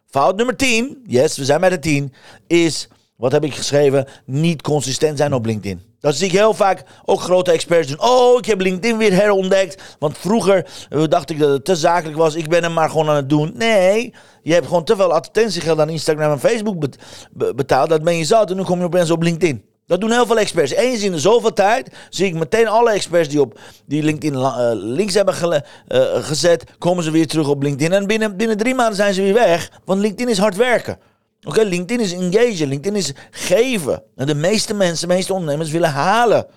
Fout 0.10 0.36
nummer 0.36 0.56
10, 0.56 1.04
yes, 1.08 1.38
we 1.38 1.46
zijn 1.46 1.60
bij 1.60 1.70
de 1.70 1.80
10, 1.80 2.14
is, 2.48 2.88
wat 3.16 3.32
heb 3.32 3.44
ik 3.44 3.54
geschreven, 3.54 4.08
niet 4.26 4.62
consistent 4.62 5.18
zijn 5.18 5.34
op 5.34 5.46
LinkedIn. 5.46 5.82
Dat 6.00 6.16
zie 6.16 6.28
ik 6.28 6.32
heel 6.34 6.54
vaak 6.54 6.84
ook 7.06 7.22
grote 7.22 7.52
experts 7.52 7.88
doen. 7.88 8.02
Oh, 8.02 8.38
ik 8.38 8.46
heb 8.46 8.60
LinkedIn 8.62 8.98
weer 8.98 9.14
herontdekt. 9.14 9.96
Want 10.00 10.18
vroeger 10.18 10.66
dacht 11.10 11.30
ik 11.30 11.40
dat 11.40 11.50
het 11.50 11.66
te 11.66 11.76
zakelijk 11.76 12.18
was. 12.18 12.36
Ik 12.36 12.50
ben 12.50 12.64
hem 12.64 12.74
maar 12.74 12.90
gewoon 12.90 13.10
aan 13.10 13.16
het 13.16 13.30
doen. 13.30 13.52
Nee, 13.56 14.14
je 14.42 14.54
hebt 14.54 14.68
gewoon 14.68 14.84
te 14.84 14.96
veel 14.96 15.14
advertentiegeld 15.14 15.80
aan 15.80 15.90
Instagram 15.90 16.32
en 16.32 16.40
Facebook 16.40 16.80
bet- 16.80 16.98
be- 17.32 17.54
betaald. 17.56 17.90
Dat 17.90 18.04
ben 18.04 18.18
je 18.18 18.26
zout 18.26 18.50
en 18.50 18.56
nu 18.58 18.64
kom 18.64 18.80
je 18.80 18.86
opeens 18.86 19.12
op 19.12 19.22
LinkedIn. 19.22 19.64
Dat 19.90 20.02
doen 20.02 20.12
heel 20.12 20.26
veel 20.26 20.38
experts. 20.38 20.72
Eens 20.72 21.04
in 21.04 21.12
de 21.12 21.20
zoveel 21.20 21.54
tijd 21.54 21.90
zie 22.10 22.26
ik 22.26 22.34
meteen 22.34 22.68
alle 22.68 22.92
experts 22.92 23.30
die 23.30 23.42
op 23.42 23.60
die 23.86 24.04
LinkedIn 24.04 24.40
eh, 24.40 24.70
links 24.74 25.14
hebben 25.14 25.64
eh, 25.88 26.02
gezet, 26.24 26.64
komen 26.78 27.04
ze 27.04 27.12
weer 27.12 27.28
terug 27.28 27.48
op 27.48 27.62
LinkedIn. 27.62 27.94
En 27.94 28.08
binnen, 28.08 28.38
binnen 28.38 28.58
drie 28.58 28.76
maanden 28.76 28.96
zijn 28.96 29.14
ze 29.14 29.22
weer 29.22 29.34
weg. 29.34 29.72
Want 29.86 30.02
LinkedIn 30.02 30.30
is 30.30 30.38
hard 30.38 30.56
werken. 30.56 30.98
Oké, 31.44 31.62
LinkedIn 31.62 32.06
is 32.06 32.14
engagen. 32.14 32.68
LinkedIn 32.68 32.96
is 32.96 33.14
geven. 33.32 34.04
En 34.16 34.28
de 34.28 34.36
meeste 34.36 34.74
mensen, 34.74 35.08
de 35.08 35.14
meeste 35.14 35.34
ondernemers 35.34 35.72
willen 35.72 35.90
halen. 35.90 36.48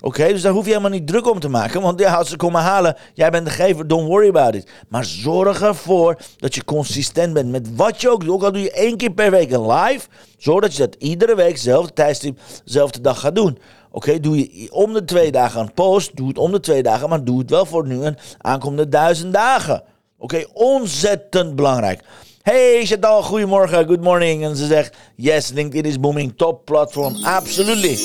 Oké, 0.00 0.28
dus 0.28 0.42
daar 0.42 0.52
hoef 0.52 0.64
je 0.64 0.70
helemaal 0.70 0.90
niet 0.90 1.06
druk 1.06 1.30
om 1.30 1.40
te 1.40 1.48
maken. 1.48 1.82
Want 1.82 2.00
ja, 2.00 2.14
als 2.14 2.28
ze 2.28 2.36
komen 2.36 2.60
halen, 2.60 2.96
jij 3.14 3.30
bent 3.30 3.46
de 3.46 3.52
gever, 3.52 3.86
don't 3.86 4.08
worry 4.08 4.28
about 4.28 4.54
it. 4.54 4.70
Maar 4.88 5.04
zorg 5.04 5.62
ervoor 5.62 6.16
dat 6.36 6.54
je 6.54 6.64
consistent 6.64 7.32
bent 7.32 7.50
met 7.50 7.76
wat 7.76 8.00
je 8.00 8.10
ook 8.10 8.20
doet. 8.24 8.30
Ook 8.34 8.42
al 8.42 8.52
doe 8.52 8.62
je 8.62 8.72
één 8.72 8.96
keer 8.96 9.12
per 9.12 9.30
week 9.30 9.52
een 9.52 9.66
live, 9.66 10.08
zorg 10.42 10.60
dat 10.60 10.76
je 10.76 10.78
dat 10.78 10.96
iedere 10.98 11.34
week, 11.34 11.58
zelfde 11.58 11.92
tijdstip, 11.92 12.38
zelfde 12.64 13.00
dag 13.00 13.20
gaat 13.20 13.34
doen. 13.34 13.58
Oké, 13.90 14.20
doe 14.20 14.38
je 14.38 14.72
om 14.72 14.92
de 14.92 15.04
twee 15.04 15.32
dagen 15.32 15.60
een 15.60 15.72
post, 15.72 16.16
doe 16.16 16.28
het 16.28 16.38
om 16.38 16.52
de 16.52 16.60
twee 16.60 16.82
dagen, 16.82 17.08
maar 17.08 17.24
doe 17.24 17.38
het 17.38 17.50
wel 17.50 17.66
voor 17.66 17.86
nu 17.86 18.04
een 18.04 18.18
aankomende 18.38 18.88
duizend 18.88 19.32
dagen. 19.32 19.82
Oké, 20.18 20.44
ontzettend 20.52 21.56
belangrijk. 21.56 22.00
Hey 22.42 22.86
Chantal, 22.86 23.22
goedemorgen, 23.22 23.86
good 23.86 24.00
morning. 24.00 24.44
En 24.44 24.56
ze 24.56 24.66
zegt, 24.66 24.96
yes, 25.16 25.50
LinkedIn 25.50 25.90
is 25.90 26.00
booming, 26.00 26.32
top 26.36 26.64
platform, 26.64 27.24
absolutely. 27.24 27.98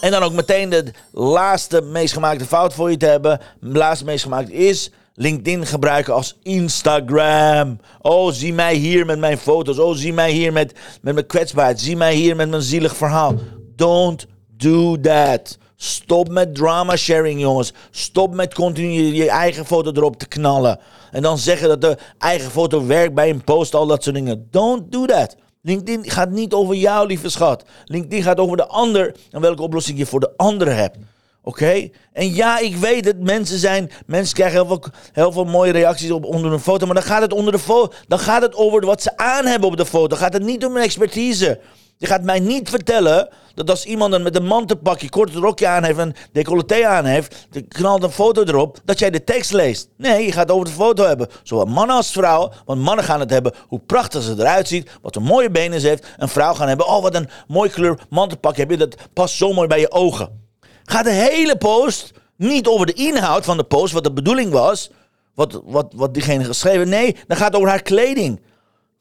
En 0.00 0.10
dan 0.10 0.22
ook 0.22 0.32
meteen 0.32 0.70
de 0.70 0.92
laatste 1.12 1.80
meest 1.80 2.12
gemaakte 2.12 2.44
fout 2.44 2.74
voor 2.74 2.90
je 2.90 2.96
te 2.96 3.06
hebben. 3.06 3.40
De 3.60 3.78
laatste 3.78 4.04
meest 4.04 4.22
gemaakte 4.22 4.52
is 4.52 4.90
LinkedIn 5.14 5.66
gebruiken 5.66 6.14
als 6.14 6.38
Instagram. 6.42 7.78
Oh, 8.00 8.32
zie 8.32 8.52
mij 8.52 8.74
hier 8.74 9.06
met 9.06 9.18
mijn 9.18 9.38
foto's. 9.38 9.78
Oh, 9.78 9.94
zie 9.94 10.12
mij 10.12 10.30
hier 10.30 10.52
met, 10.52 10.74
met 11.02 11.14
mijn 11.14 11.26
kwetsbaarheid. 11.26 11.80
Zie 11.80 11.96
mij 11.96 12.14
hier 12.14 12.36
met 12.36 12.50
mijn 12.50 12.62
zielig 12.62 12.96
verhaal. 12.96 13.34
Don't 13.76 14.26
do 14.56 15.00
that. 15.00 15.58
Stop 15.76 16.28
met 16.28 16.54
drama 16.54 16.96
sharing, 16.96 17.40
jongens. 17.40 17.72
Stop 17.90 18.34
met 18.34 18.54
continu 18.54 18.88
je, 18.88 19.28
eigen 19.28 19.66
foto 19.66 19.92
erop 19.92 20.16
te 20.16 20.28
knallen. 20.28 20.78
En 21.10 21.22
dan 21.22 21.38
zeggen 21.38 21.68
dat 21.68 21.80
de 21.80 21.96
eigen 22.18 22.50
foto 22.50 22.86
werkt 22.86 23.14
bij 23.14 23.30
een 23.30 23.44
post, 23.44 23.74
al 23.74 23.86
dat 23.86 24.02
soort 24.02 24.14
dingen. 24.14 24.46
Don't 24.50 24.92
do 24.92 25.06
that. 25.06 25.36
LinkedIn 25.62 26.10
gaat 26.10 26.30
niet 26.30 26.52
over 26.52 26.74
jou, 26.74 27.06
lieve 27.06 27.28
schat. 27.28 27.64
LinkedIn 27.84 28.22
gaat 28.22 28.38
over 28.38 28.56
de 28.56 28.66
ander 28.66 29.16
en 29.30 29.40
welke 29.40 29.62
oplossing 29.62 29.98
je 29.98 30.06
voor 30.06 30.20
de 30.20 30.32
ander 30.36 30.74
hebt. 30.74 30.96
Oké? 31.42 31.88
En 32.12 32.34
ja, 32.34 32.58
ik 32.58 32.76
weet 32.76 33.04
het. 33.04 33.20
Mensen 33.20 33.58
zijn. 33.58 33.90
Mensen 34.06 34.34
krijgen 34.34 34.80
heel 35.12 35.32
veel, 35.32 35.44
mooie 35.44 35.72
reacties 35.72 36.10
op 36.10 36.24
onder 36.24 36.52
een 36.52 36.60
foto. 36.60 36.86
Maar 36.86 36.94
dan 36.94 37.04
gaat 37.04 37.22
het 37.22 37.32
onder 37.32 37.52
de 37.52 37.58
foto. 37.58 37.94
Dan 38.08 38.18
gaat 38.18 38.42
het 38.42 38.54
over 38.54 38.86
wat 38.86 39.02
ze 39.02 39.16
aan 39.16 39.46
hebben 39.46 39.68
op 39.68 39.76
de 39.76 39.86
foto. 39.86 40.06
Dan 40.06 40.18
gaat 40.18 40.32
het 40.32 40.42
niet 40.42 40.64
om 40.64 40.76
een 40.76 40.82
expertise. 40.82 41.60
Je 41.96 42.06
gaat 42.06 42.22
mij 42.22 42.40
niet 42.40 42.70
vertellen 42.70 43.28
dat 43.54 43.70
als 43.70 43.84
iemand 43.84 44.12
dan 44.12 44.22
met 44.22 44.36
een 44.36 44.46
mantelpakje, 44.46 45.08
kort 45.08 45.34
rokje 45.34 45.66
aan 45.66 45.84
heeft 45.84 45.98
en 45.98 46.14
decolleté 46.32 46.86
aan 46.86 47.04
heeft, 47.04 47.46
knalt 47.68 48.02
een 48.02 48.10
foto 48.10 48.42
erop, 48.42 48.78
dat 48.84 48.98
jij 48.98 49.10
de 49.10 49.24
tekst 49.24 49.52
leest. 49.52 49.88
Nee, 49.96 50.24
je 50.24 50.32
gaat 50.32 50.50
over 50.50 50.66
de 50.66 50.72
foto 50.72 51.06
hebben. 51.06 51.28
Zowel 51.42 51.64
mannen 51.64 51.96
als 51.96 52.10
vrouwen. 52.10 52.52
Want 52.64 52.80
mannen 52.80 53.04
gaan 53.04 53.20
het 53.20 53.30
hebben 53.30 53.52
hoe 53.68 53.80
prachtig 53.86 54.22
ze 54.22 54.34
eruit 54.38 54.68
ziet, 54.68 54.90
wat 55.02 55.16
een 55.16 55.22
mooie 55.22 55.50
benen 55.50 55.80
ze 55.80 55.88
heeft. 55.88 56.06
En 56.16 56.28
vrouwen 56.28 56.58
gaan 56.58 56.68
hebben, 56.68 56.86
oh 56.86 57.02
wat 57.02 57.14
een 57.14 57.28
mooi 57.46 57.70
kleur 57.70 57.98
mantelpak 58.10 58.56
heb 58.56 58.70
je, 58.70 58.76
dat 58.76 58.96
past 59.12 59.34
zo 59.34 59.52
mooi 59.52 59.68
bij 59.68 59.80
je 59.80 59.90
ogen. 59.90 60.41
Gaat 60.84 61.04
de 61.04 61.10
hele 61.10 61.56
post 61.56 62.12
niet 62.36 62.66
over 62.66 62.86
de 62.86 62.92
inhoud 62.92 63.44
van 63.44 63.56
de 63.56 63.64
post, 63.64 63.92
wat 63.92 64.04
de 64.04 64.12
bedoeling 64.12 64.52
was, 64.52 64.90
wat, 65.34 65.62
wat, 65.64 65.92
wat 65.96 66.14
diegene 66.14 66.44
geschreven. 66.44 66.88
Nee, 66.88 67.16
dan 67.26 67.36
gaat 67.36 67.46
het 67.46 67.56
over 67.56 67.68
haar 67.68 67.82
kleding. 67.82 68.40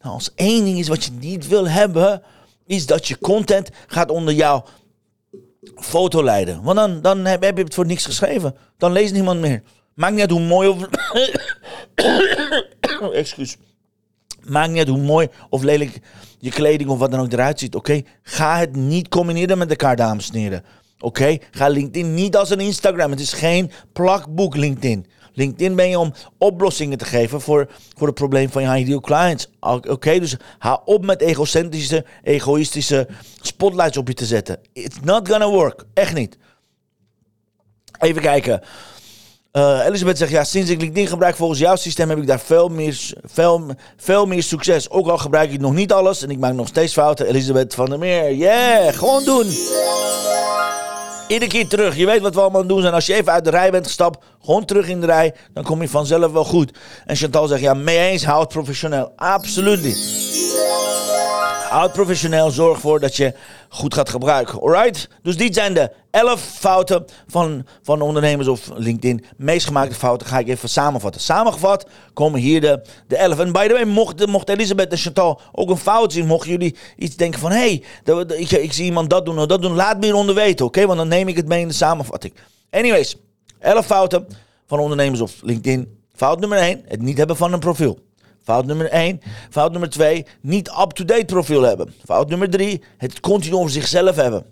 Nou, 0.02 0.14
als 0.14 0.32
één 0.36 0.64
ding 0.64 0.80
is 0.80 0.88
wat 0.88 1.04
je 1.04 1.12
niet 1.12 1.48
wil 1.48 1.68
hebben, 1.68 2.22
is 2.66 2.86
dat 2.86 3.08
je 3.08 3.18
content 3.18 3.70
gaat 3.88 4.12
onder 4.12 4.34
jouw 4.34 4.66
foto 5.76 6.24
leiden. 6.24 6.64
Want 6.64 6.78
dan, 6.78 7.02
dan 7.02 7.26
heb, 7.26 7.58
je 7.58 7.64
het 7.64 7.74
voor 7.74 7.86
niks 7.86 8.06
geschreven. 8.06 8.56
Dan 8.78 8.92
leest 8.92 9.14
niemand 9.14 9.40
meer. 9.40 9.64
Maakt 9.94 10.12
niet 10.12 10.22
uit 10.22 10.32
hoe 10.32 10.40
mooi 10.40 10.68
of... 10.68 10.88
Excuus. 13.14 13.58
Niet 14.44 14.78
uit 14.78 14.88
hoe 14.88 14.98
mooi 14.98 15.30
of 15.50 15.64
lelijk 15.64 16.00
je 16.40 16.50
kleding 16.50 16.90
of 16.90 17.00
wat 17.00 17.12
dan 17.12 17.20
ook 17.20 17.32
eruit 17.32 17.60
ziet. 17.60 17.76
Oké, 17.76 18.02
ga 18.24 18.58
het 18.58 18.76
niet 18.76 19.08
combineren 19.08 19.58
met 19.58 19.70
elkaar, 19.70 19.96
dames 19.96 20.30
en 20.30 20.40
heren. 20.40 20.64
Oké, 21.02 21.38
ga 21.52 21.68
LinkedIn 21.68 22.14
niet 22.14 22.36
als 22.36 22.50
een 22.50 22.60
Instagram. 22.60 23.12
Het 23.12 23.20
is 23.20 23.34
geen 23.34 23.72
plakboek 23.94 24.56
LinkedIn. 24.56 25.06
LinkedIn 25.34 25.76
ben 25.76 25.90
je 25.90 26.00
om 26.00 26.14
oplossingen 26.38 26.98
te 26.98 27.06
geven 27.06 27.42
voor, 27.42 27.68
voor 27.98 28.08
het 28.08 28.16
probleem 28.16 28.50
van 28.50 28.64
je 28.64 28.78
ideal 28.78 29.00
clients. 29.00 29.50
Oké, 29.60 30.20
dus 30.20 30.36
hou 30.58 30.80
op 30.86 31.06
met 31.06 31.22
egocentrische, 31.22 32.06
egoïstische 32.24 33.08
spotlights 33.42 33.98
op 33.98 34.08
je 34.08 34.14
te 34.14 34.26
zetten. 34.26 34.60
It's 34.74 34.98
not 35.04 35.30
gonna 35.30 35.50
work. 35.50 35.84
Echt 35.94 36.14
niet. 36.14 36.38
Even 38.00 38.22
kijken. 38.22 38.62
Uh, 39.54 39.86
Elisabeth 39.86 40.18
zegt, 40.18 40.32
ja, 40.32 40.44
sinds 40.44 40.70
ik 40.70 40.82
LinkedIn 40.82 41.08
gebruik 41.08 41.36
volgens 41.36 41.60
jouw 41.60 41.76
systeem 41.76 42.10
heb 42.10 42.18
ik 42.18 42.28
daar 42.28 42.40
veel 42.40 42.70
meer, 42.70 43.14
veel, 43.24 43.66
veel 43.98 44.26
meer 44.26 44.44
succes. 44.44 44.90
Ook 44.90 45.08
al 45.08 45.18
gebruik 45.18 45.52
ik 45.52 45.60
nog 45.60 45.74
niet 45.74 45.92
alles 45.92 46.24
en 46.24 46.30
ik 46.30 46.40
maak 46.40 46.54
nog 46.54 46.68
steeds 46.68 46.94
fouten. 46.94 47.28
Elisabeth 47.28 47.74
van 47.74 47.90
der 47.90 48.00
Meer, 48.00 48.34
yeah, 48.34 48.94
gewoon 48.94 49.24
doen. 49.24 49.48
Iedere 51.32 51.52
keer 51.52 51.68
terug. 51.68 51.96
Je 51.96 52.06
weet 52.06 52.22
wat 52.22 52.36
we 52.36 52.42
allemaal 52.42 52.68
doen 52.68 52.82
zijn. 52.82 52.94
Als 52.94 53.06
je 53.06 53.14
even 53.14 53.32
uit 53.32 53.44
de 53.44 53.50
rij 53.50 53.72
bent 53.72 53.86
gestapt, 53.86 54.24
gewoon 54.42 54.66
terug 54.66 54.88
in 54.88 55.00
de 55.00 55.06
rij, 55.06 55.34
dan 55.54 55.64
kom 55.64 55.82
je 55.82 55.90
vanzelf 55.90 56.32
wel 56.32 56.44
goed. 56.44 56.72
En 57.06 57.16
Chantal 57.16 57.48
zegt, 57.48 57.62
ja, 57.62 57.74
mee 57.74 57.98
eens, 57.98 58.26
houd 58.26 58.48
professioneel. 58.48 59.12
Absoluut. 59.16 60.51
Houd 61.72 61.92
professioneel, 61.92 62.50
zorg 62.50 62.76
ervoor 62.76 63.00
dat 63.00 63.16
je 63.16 63.34
goed 63.70 63.94
gaat 63.94 64.10
gebruiken. 64.10 64.62
Alright? 64.62 65.10
Dus 65.22 65.38
dit 65.38 65.54
zijn 65.54 65.74
de 65.74 65.92
11 66.10 66.42
fouten 66.42 67.06
van, 67.28 67.66
van 67.84 68.02
ondernemers 68.02 68.48
of 68.48 68.70
LinkedIn. 68.74 69.26
Meest 69.38 69.66
gemaakte 69.66 69.96
fouten 69.96 70.28
ga 70.28 70.40
ik 70.40 70.48
even 70.48 70.70
samenvatten. 70.70 71.22
Samengevat 71.22 71.88
komen 72.14 72.40
hier 72.40 72.62
de, 72.62 72.82
de 73.08 73.16
11. 73.16 73.40
En 73.40 73.52
by 73.52 73.68
the 73.68 73.74
way, 73.74 73.84
mocht, 73.84 74.28
mocht 74.28 74.50
Elisabeth 74.50 74.92
en 74.92 74.98
Chantal 74.98 75.42
ook 75.52 75.70
een 75.70 75.78
fout 75.78 76.14
zien, 76.14 76.26
mochten 76.26 76.52
jullie 76.52 76.76
iets 76.98 77.16
denken 77.16 77.40
van: 77.40 77.52
hé, 77.52 77.82
hey, 78.04 78.26
ik, 78.62 78.74
zie 78.74 78.86
iemand 78.86 79.10
dat 79.10 79.26
doen 79.26 79.40
of 79.40 79.46
dat 79.46 79.62
doen, 79.62 79.76
laat 79.76 79.98
me 79.98 80.06
hieronder 80.06 80.36
weten, 80.36 80.66
oké? 80.66 80.86
Want 80.86 80.98
dan 80.98 81.08
neem 81.08 81.28
ik 81.28 81.36
het 81.36 81.48
mee 81.48 81.62
in 81.62 81.68
de 81.68 81.74
samenvatting. 81.74 82.34
Anyways, 82.70 83.18
11 83.60 83.86
fouten 83.86 84.28
van 84.68 84.80
ondernemers 84.80 85.22
of 85.22 85.34
LinkedIn. 85.42 86.00
Fout 86.16 86.40
nummer 86.40 86.58
1, 86.58 86.82
het 86.88 87.02
niet 87.02 87.18
hebben 87.18 87.36
van 87.36 87.54
een 87.54 87.60
profiel. 87.60 88.00
Fout 88.44 88.66
nummer 88.66 88.90
1. 88.90 89.22
Fout 89.50 89.72
nummer 89.72 89.90
2, 89.90 90.26
niet 90.42 90.68
up-to-date 90.68 91.26
profiel 91.26 91.62
hebben. 91.62 91.94
Fout 92.06 92.30
nummer 92.30 92.50
3, 92.50 92.84
het 92.98 93.20
continu 93.20 93.56
over 93.56 93.72
zichzelf 93.72 94.16
hebben. 94.16 94.46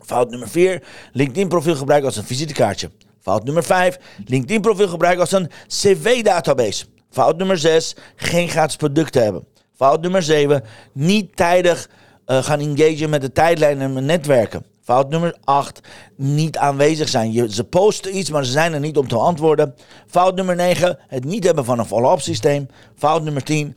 Fout 0.00 0.30
nummer 0.30 0.48
4, 0.48 0.82
LinkedIn 1.12 1.48
profiel 1.48 1.76
gebruiken 1.76 2.08
als 2.08 2.16
een 2.16 2.24
visitekaartje. 2.24 2.90
Fout 3.20 3.44
nummer 3.44 3.64
5, 3.64 3.98
LinkedIn 4.24 4.60
profiel 4.60 4.88
gebruiken 4.88 5.20
als 5.20 5.32
een 5.32 5.50
cv-database. 5.66 6.84
Fout 7.10 7.36
nummer 7.36 7.58
6, 7.58 7.96
geen 8.16 8.48
gratis 8.48 8.76
producten 8.76 9.22
hebben. 9.22 9.46
Fout 9.76 10.00
nummer 10.00 10.22
7, 10.22 10.64
niet 10.92 11.36
tijdig 11.36 11.88
uh, 12.26 12.42
gaan 12.42 12.60
engagen 12.60 13.10
met 13.10 13.20
de 13.20 13.32
tijdlijn 13.32 13.80
en 13.80 14.04
netwerken. 14.04 14.64
Fout 14.84 15.08
nummer 15.08 15.36
8, 15.44 15.80
niet 16.16 16.58
aanwezig 16.58 17.08
zijn. 17.08 17.32
Je, 17.32 17.52
ze 17.52 17.64
posten 17.64 18.16
iets, 18.16 18.30
maar 18.30 18.44
ze 18.44 18.52
zijn 18.52 18.72
er 18.72 18.80
niet 18.80 18.96
om 18.96 19.08
te 19.08 19.16
antwoorden. 19.16 19.74
Fout 20.06 20.34
nummer 20.34 20.56
9, 20.56 20.98
het 21.06 21.24
niet 21.24 21.44
hebben 21.44 21.64
van 21.64 21.78
een 21.78 21.86
follow-up 21.86 22.20
systeem. 22.20 22.68
Fout 22.96 23.22
nummer 23.22 23.42
10, 23.42 23.76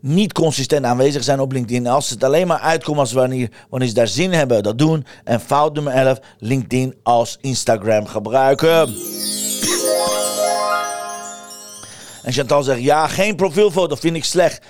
niet 0.00 0.32
consistent 0.32 0.84
aanwezig 0.84 1.24
zijn 1.24 1.40
op 1.40 1.52
LinkedIn. 1.52 1.86
Als 1.86 2.10
het 2.10 2.24
alleen 2.24 2.46
maar 2.46 2.58
uitkomt 2.58 2.98
als 2.98 3.12
wanneer, 3.12 3.50
wanneer 3.70 3.88
ze 3.88 3.94
daar 3.94 4.08
zin 4.08 4.32
hebben, 4.32 4.62
dat 4.62 4.78
doen. 4.78 5.06
En 5.24 5.40
fout 5.40 5.74
nummer 5.74 5.92
11, 5.92 6.18
LinkedIn 6.38 6.94
als 7.02 7.38
Instagram 7.40 8.06
gebruiken. 8.06 8.94
En 12.24 12.32
Chantal 12.32 12.62
zegt, 12.62 12.82
ja, 12.82 13.06
geen 13.06 13.36
profielfoto 13.36 13.94
vind 13.94 14.16
ik 14.16 14.24
slecht. 14.24 14.66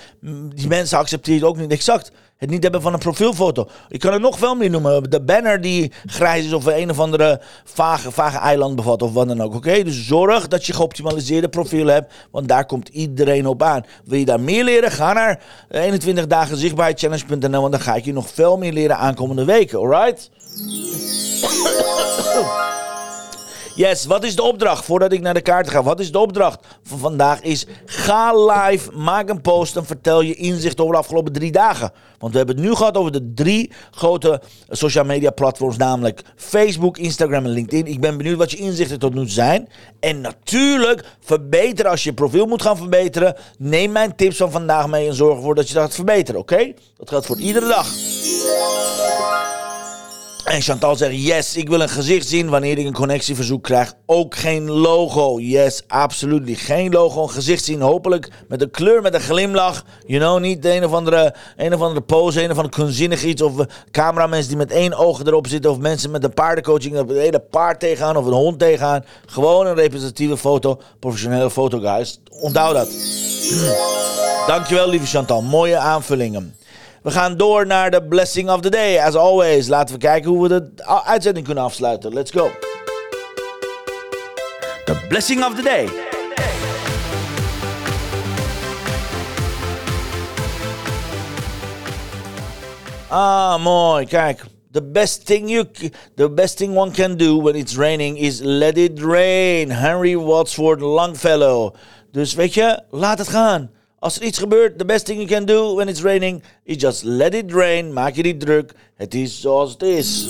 Die 0.55 0.67
mensen 0.67 0.97
accepteren 0.97 1.39
het 1.39 1.49
ook 1.49 1.57
niet. 1.57 1.71
Exact. 1.71 2.11
Het 2.37 2.49
niet 2.49 2.63
hebben 2.63 2.81
van 2.81 2.93
een 2.93 2.99
profielfoto. 2.99 3.67
Ik 3.89 3.99
kan 3.99 4.13
het 4.13 4.21
nog 4.21 4.37
veel 4.37 4.55
meer 4.55 4.69
noemen. 4.69 5.09
De 5.09 5.21
banner 5.21 5.61
die 5.61 5.91
grijs 6.05 6.45
is 6.45 6.53
of 6.53 6.65
een 6.65 6.89
of 6.89 6.99
andere 6.99 7.41
vage, 7.63 8.11
vage 8.11 8.37
eiland 8.37 8.75
bevat 8.75 9.01
of 9.01 9.13
wat 9.13 9.27
dan 9.27 9.41
ook. 9.41 9.55
Oké, 9.55 9.83
dus 9.83 10.07
zorg 10.07 10.47
dat 10.47 10.65
je 10.65 10.73
geoptimaliseerde 10.73 11.49
profiel 11.49 11.87
hebt, 11.87 12.13
want 12.31 12.47
daar 12.47 12.65
komt 12.65 12.89
iedereen 12.89 13.47
op 13.47 13.63
aan. 13.63 13.85
Wil 14.05 14.19
je 14.19 14.25
daar 14.25 14.39
meer 14.39 14.63
leren? 14.63 14.91
Ga 14.91 15.13
naar 15.13 15.43
21 15.69 16.27
dagen 16.27 16.57
zichtbaarheidchallenge.nl, 16.57 17.61
want 17.61 17.71
dan 17.71 17.81
ga 17.81 17.95
ik 17.95 18.05
je 18.05 18.13
nog 18.13 18.29
veel 18.29 18.57
meer 18.57 18.73
leren 18.73 18.97
aankomende 18.97 19.45
weken. 19.45 19.79
Alright? 19.79 20.29
Yes, 23.75 24.05
wat 24.05 24.23
is 24.23 24.35
de 24.35 24.43
opdracht 24.43 24.85
voordat 24.85 25.11
ik 25.11 25.21
naar 25.21 25.33
de 25.33 25.41
kaarten 25.41 25.71
ga? 25.71 25.83
Wat 25.83 25.99
is 25.99 26.11
de 26.11 26.19
opdracht 26.19 26.65
van 26.83 26.99
vandaag? 26.99 27.41
Is 27.41 27.65
ga 27.85 28.45
live, 28.45 28.91
maak 28.91 29.29
een 29.29 29.41
post 29.41 29.75
en 29.75 29.85
vertel 29.85 30.21
je 30.21 30.35
inzicht 30.35 30.79
over 30.79 30.93
de 30.93 30.99
afgelopen 30.99 31.33
drie 31.33 31.51
dagen. 31.51 31.91
Want 32.19 32.31
we 32.31 32.37
hebben 32.37 32.55
het 32.55 32.65
nu 32.65 32.75
gehad 32.75 32.97
over 32.97 33.11
de 33.11 33.31
drie 33.33 33.71
grote 33.91 34.41
social 34.69 35.05
media 35.05 35.29
platforms, 35.29 35.77
namelijk 35.77 36.21
Facebook, 36.35 36.97
Instagram 36.97 37.45
en 37.45 37.51
LinkedIn. 37.51 37.93
Ik 37.93 38.01
ben 38.01 38.17
benieuwd 38.17 38.37
wat 38.37 38.51
je 38.51 38.57
inzichten 38.57 38.99
tot 38.99 39.13
nu 39.13 39.19
toe 39.19 39.29
zijn. 39.29 39.69
En 39.99 40.21
natuurlijk, 40.21 41.05
verbeteren 41.19 41.91
als 41.91 42.03
je 42.03 42.09
je 42.09 42.15
profiel 42.15 42.45
moet 42.45 42.61
gaan 42.61 42.77
verbeteren. 42.77 43.35
Neem 43.57 43.91
mijn 43.91 44.15
tips 44.15 44.37
van 44.37 44.51
vandaag 44.51 44.87
mee 44.87 45.07
en 45.07 45.15
zorg 45.15 45.35
ervoor 45.35 45.55
dat 45.55 45.67
je 45.67 45.73
dat 45.73 45.83
gaat 45.83 45.95
verbeteren, 45.95 46.39
oké? 46.41 46.73
Dat 46.97 47.09
geldt 47.09 47.25
voor 47.25 47.39
iedere 47.39 47.67
dag. 47.67 47.87
En 50.45 50.61
Chantal 50.61 50.95
zegt, 50.95 51.23
yes, 51.23 51.55
ik 51.55 51.69
wil 51.69 51.81
een 51.81 51.89
gezicht 51.89 52.27
zien 52.27 52.49
wanneer 52.49 52.77
ik 52.77 52.85
een 52.85 52.93
connectieverzoek 52.93 53.63
krijg. 53.63 53.93
Ook 54.05 54.35
geen 54.35 54.71
logo. 54.71 55.39
Yes, 55.39 55.83
absoluut. 55.87 56.59
Geen 56.59 56.91
logo, 56.91 57.23
een 57.23 57.29
gezicht 57.29 57.63
zien. 57.63 57.81
Hopelijk 57.81 58.29
met 58.47 58.61
een 58.61 58.71
kleur, 58.71 59.01
met 59.01 59.13
een 59.13 59.21
glimlach. 59.21 59.85
You 60.05 60.19
know, 60.19 60.39
niet 60.39 60.61
de 60.61 60.73
een 60.73 60.83
of 60.85 60.93
andere, 60.93 61.35
een 61.55 61.73
of 61.73 61.81
andere 61.81 62.01
pose, 62.01 62.43
een 62.43 62.51
of 62.51 62.57
andere 62.57 62.75
kunstzinnig 62.75 63.23
iets. 63.23 63.41
Of 63.41 63.57
uh, 63.59 63.65
cameramensen 63.91 64.47
die 64.47 64.57
met 64.57 64.71
één 64.71 64.93
oog 64.93 65.25
erop 65.25 65.47
zitten. 65.47 65.71
Of 65.71 65.77
mensen 65.77 66.11
met 66.11 66.23
een 66.23 66.33
paardencoaching, 66.33 66.97
een 66.97 67.09
hele 67.09 67.39
paard 67.39 67.79
tegenaan 67.79 68.17
of 68.17 68.25
een 68.25 68.33
hond 68.33 68.59
tegenaan. 68.59 69.05
Gewoon 69.25 69.67
een 69.67 69.75
representatieve 69.75 70.37
foto. 70.37 70.81
Professionele 70.99 71.51
foto, 71.51 71.79
guys. 71.79 72.19
Onthoud 72.29 72.73
dat. 72.73 72.89
Dankjewel, 74.47 74.89
lieve 74.89 75.05
Chantal. 75.05 75.41
Mooie 75.41 75.77
aanvullingen. 75.77 76.55
We 77.05 77.11
gaan 77.11 77.37
door 77.37 77.65
naar 77.65 77.91
de 77.91 78.03
blessing 78.03 78.49
of 78.49 78.59
the 78.59 78.69
day. 78.69 78.99
As 78.99 79.15
always, 79.15 79.67
laten 79.67 79.95
we 79.95 80.01
kijken 80.01 80.29
hoe 80.29 80.41
we 80.41 80.47
de 80.47 80.85
uitzending 81.05 81.45
kunnen 81.45 81.63
afsluiten. 81.63 82.13
Let's 82.13 82.31
go. 82.31 82.49
The 84.85 85.05
blessing 85.07 85.45
of 85.45 85.55
the 85.55 85.61
day. 85.61 85.89
Ah, 93.07 93.63
mooi. 93.63 94.05
Kijk. 94.05 94.43
The 94.71 94.83
best 94.83 95.25
thing 95.25 95.49
you 95.49 95.65
the 96.15 96.31
best 96.31 96.57
thing 96.57 96.77
one 96.77 96.91
can 96.91 97.17
do 97.17 97.41
when 97.41 97.55
it's 97.55 97.75
raining 97.75 98.17
is 98.17 98.39
let 98.39 98.77
it 98.77 98.99
rain. 98.99 99.71
Henry 99.71 100.17
Wadsworth 100.17 100.81
Longfellow. 100.81 101.75
Dus 102.11 102.33
weet 102.33 102.53
je, 102.53 102.83
laat 102.89 103.17
het 103.17 103.27
gaan. 103.27 103.74
Als 104.05 104.17
er 104.19 104.23
iets 104.23 104.37
gebeurt, 104.37 104.77
the 104.77 104.85
best 104.85 105.05
thing 105.05 105.17
you 105.17 105.27
can 105.27 105.45
do 105.45 105.73
when 105.73 105.87
it's 105.87 106.01
raining 106.01 106.43
is 106.63 106.77
just 106.77 107.03
let 107.03 107.33
it 107.33 107.51
rain. 107.51 107.93
Maak 107.93 108.15
je 108.15 108.21
niet 108.21 108.39
druk. 108.39 108.73
Het 108.95 109.13
is 109.13 109.41
zoals 109.41 109.71
het 109.71 109.81
is. 109.81 110.27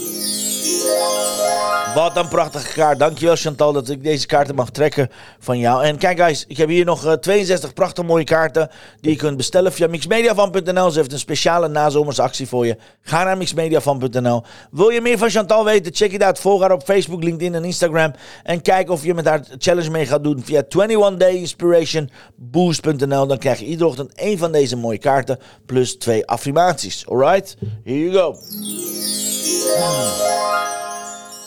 Wat 1.96 2.18
een 2.18 2.28
prachtige 2.28 2.74
kaart. 2.74 3.00
Dankjewel 3.00 3.36
Chantal 3.36 3.74
dat 3.74 3.90
ik 3.90 4.04
deze 4.04 4.26
kaarten 4.26 4.56
mag 4.56 4.70
trekken 4.70 5.10
van 5.40 5.60
jou. 5.60 5.84
En 5.84 5.98
kijk 5.98 6.18
guys, 6.18 6.46
ik 6.48 6.58
heb 6.58 6.70
hier 6.70 6.86
nog 6.86 7.18
62 7.20 7.70
eh, 7.70 7.76
prachtige 7.76 8.08
mooie 8.08 8.24
kaarten 8.24 8.70
die 9.02 9.12
je 9.12 9.18
kunt 9.18 9.38
bestellen 9.38 9.74
via 9.74 9.88
mixmediavan.nl. 9.88 10.92
Ze 10.92 10.98
heeft 10.98 11.12
een 11.12 11.20
speciale 11.20 11.68
nazomersactie 11.68 12.48
voor 12.48 12.66
je. 12.66 12.78
Ga 13.02 13.24
naar 13.24 13.38
mixmediavan.nl. 13.38 14.44
Wil 14.72 14.90
je 14.90 15.02
meer 15.02 15.18
van 15.18 15.30
Chantal 15.30 15.66
weten? 15.66 15.96
Check 15.96 16.12
it 16.12 16.24
out. 16.24 16.40
Volg 16.40 16.62
haar 16.62 16.72
op 16.72 16.84
Facebook, 16.84 17.24
LinkedIn 17.24 17.56
en 17.56 17.64
Instagram. 17.64 18.14
En 18.44 18.62
kijk 18.62 18.90
of 18.90 19.04
je 19.04 19.14
met 19.14 19.26
haar 19.26 19.42
challenge 19.58 19.90
mee 19.90 20.06
gaat 20.06 20.24
doen 20.24 20.44
via 20.44 20.64
21 20.68 21.18
Day 21.18 21.36
Inspiration 21.36 22.10
Boost.nl. 22.36 23.28
Dan 23.28 23.38
krijg 23.38 23.60
je 23.60 23.66
iedere 23.66 23.90
ochtend 23.90 24.14
één 24.14 24.38
van 24.38 24.52
deze 24.52 24.76
mooie 24.76 25.00
kaarten 25.00 25.40
plus 25.66 25.96
twee 25.96 26.26
affirmaties. 26.26 27.08
Alright? 27.08 27.56
Here 27.84 28.00
you 28.00 28.14
go. 28.14 28.36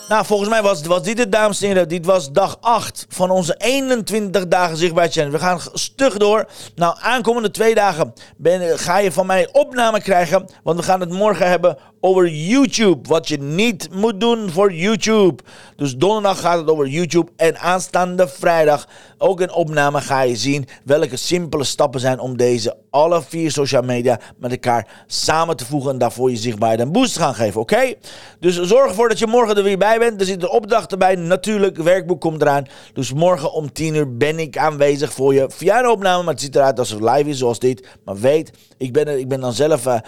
Nou, 0.08 0.24
volgens 0.24 0.48
mij 0.48 0.62
was, 0.62 0.82
was 0.82 1.02
dit 1.02 1.18
het, 1.18 1.32
dames 1.32 1.60
en 1.60 1.66
heren. 1.66 1.88
Dit 1.88 2.06
was 2.06 2.32
dag 2.32 2.56
8 2.60 3.06
van 3.08 3.30
onze 3.30 3.54
21 3.58 4.48
dagen 4.48 4.76
zichtbaar 4.76 5.08
challenge. 5.08 5.32
We 5.32 5.38
gaan 5.38 5.60
stug 5.72 6.16
door. 6.16 6.48
Nou, 6.74 6.96
aankomende 7.00 7.50
twee 7.50 7.74
dagen 7.74 8.12
ben, 8.36 8.78
ga 8.78 8.98
je 8.98 9.12
van 9.12 9.26
mij 9.26 9.48
opname 9.52 10.00
krijgen. 10.00 10.48
Want 10.62 10.78
we 10.78 10.84
gaan 10.84 11.00
het 11.00 11.10
morgen 11.10 11.48
hebben 11.48 11.78
over 12.00 12.28
YouTube. 12.28 13.08
Wat 13.08 13.28
je 13.28 13.38
niet 13.38 13.88
moet 13.92 14.20
doen 14.20 14.50
voor 14.50 14.72
YouTube. 14.72 15.42
Dus 15.76 15.96
donderdag 15.96 16.40
gaat 16.40 16.58
het 16.58 16.70
over 16.70 16.86
YouTube. 16.86 17.30
En 17.36 17.58
aanstaande 17.58 18.28
vrijdag 18.28 18.88
ook 19.18 19.40
een 19.40 19.52
opname 19.52 20.00
ga 20.00 20.20
je 20.20 20.36
zien 20.36 20.66
welke 20.84 21.16
simpele 21.16 21.64
stappen 21.64 22.00
zijn 22.00 22.18
om 22.18 22.36
deze 22.36 22.76
alle 22.90 23.22
vier 23.22 23.50
social 23.50 23.82
media 23.82 24.20
met 24.36 24.50
elkaar 24.50 25.04
samen 25.06 25.56
te 25.56 25.64
voegen. 25.64 25.90
En 25.90 25.98
daarvoor 25.98 26.30
je 26.30 26.36
zichtbaarheid 26.36 26.80
een 26.80 26.92
boost 26.92 27.12
te 27.12 27.20
gaan 27.20 27.34
geven. 27.34 27.60
Oké? 27.60 27.94
Dus 28.40 28.60
zorg 28.62 28.88
ervoor 28.88 29.08
dat 29.08 29.18
je 29.18 29.26
morgen 29.26 29.56
er 29.56 29.62
weer 29.62 29.78
bij 29.78 29.98
bent. 29.98 30.20
Er 30.20 30.26
zit 30.26 30.42
een 30.42 30.50
opdracht 30.50 30.92
erbij. 30.92 31.14
Natuurlijk, 31.14 31.76
werkboek 31.76 32.20
komt 32.20 32.42
eraan. 32.42 32.66
Dus 32.92 33.12
morgen 33.12 33.52
om 33.52 33.72
10 33.72 33.94
uur 33.94 34.16
ben 34.16 34.38
ik 34.38 34.58
aanwezig 34.58 35.12
voor 35.12 35.34
je 35.34 35.46
via 35.48 35.78
een 35.78 35.88
opname. 35.88 36.22
Maar 36.22 36.32
het 36.32 36.42
ziet 36.42 36.56
eruit 36.56 36.78
alsof 36.78 37.00
het 37.00 37.10
live 37.10 37.28
is 37.28 37.38
zoals 37.38 37.58
dit. 37.58 37.86
Maar 38.04 38.16
weet, 38.16 38.50
ik 38.76 38.92
ben, 38.92 39.18
ik 39.18 39.28
ben 39.28 39.40
dan 39.40 39.52
zelf... 39.52 39.86
Uh, 39.86 39.98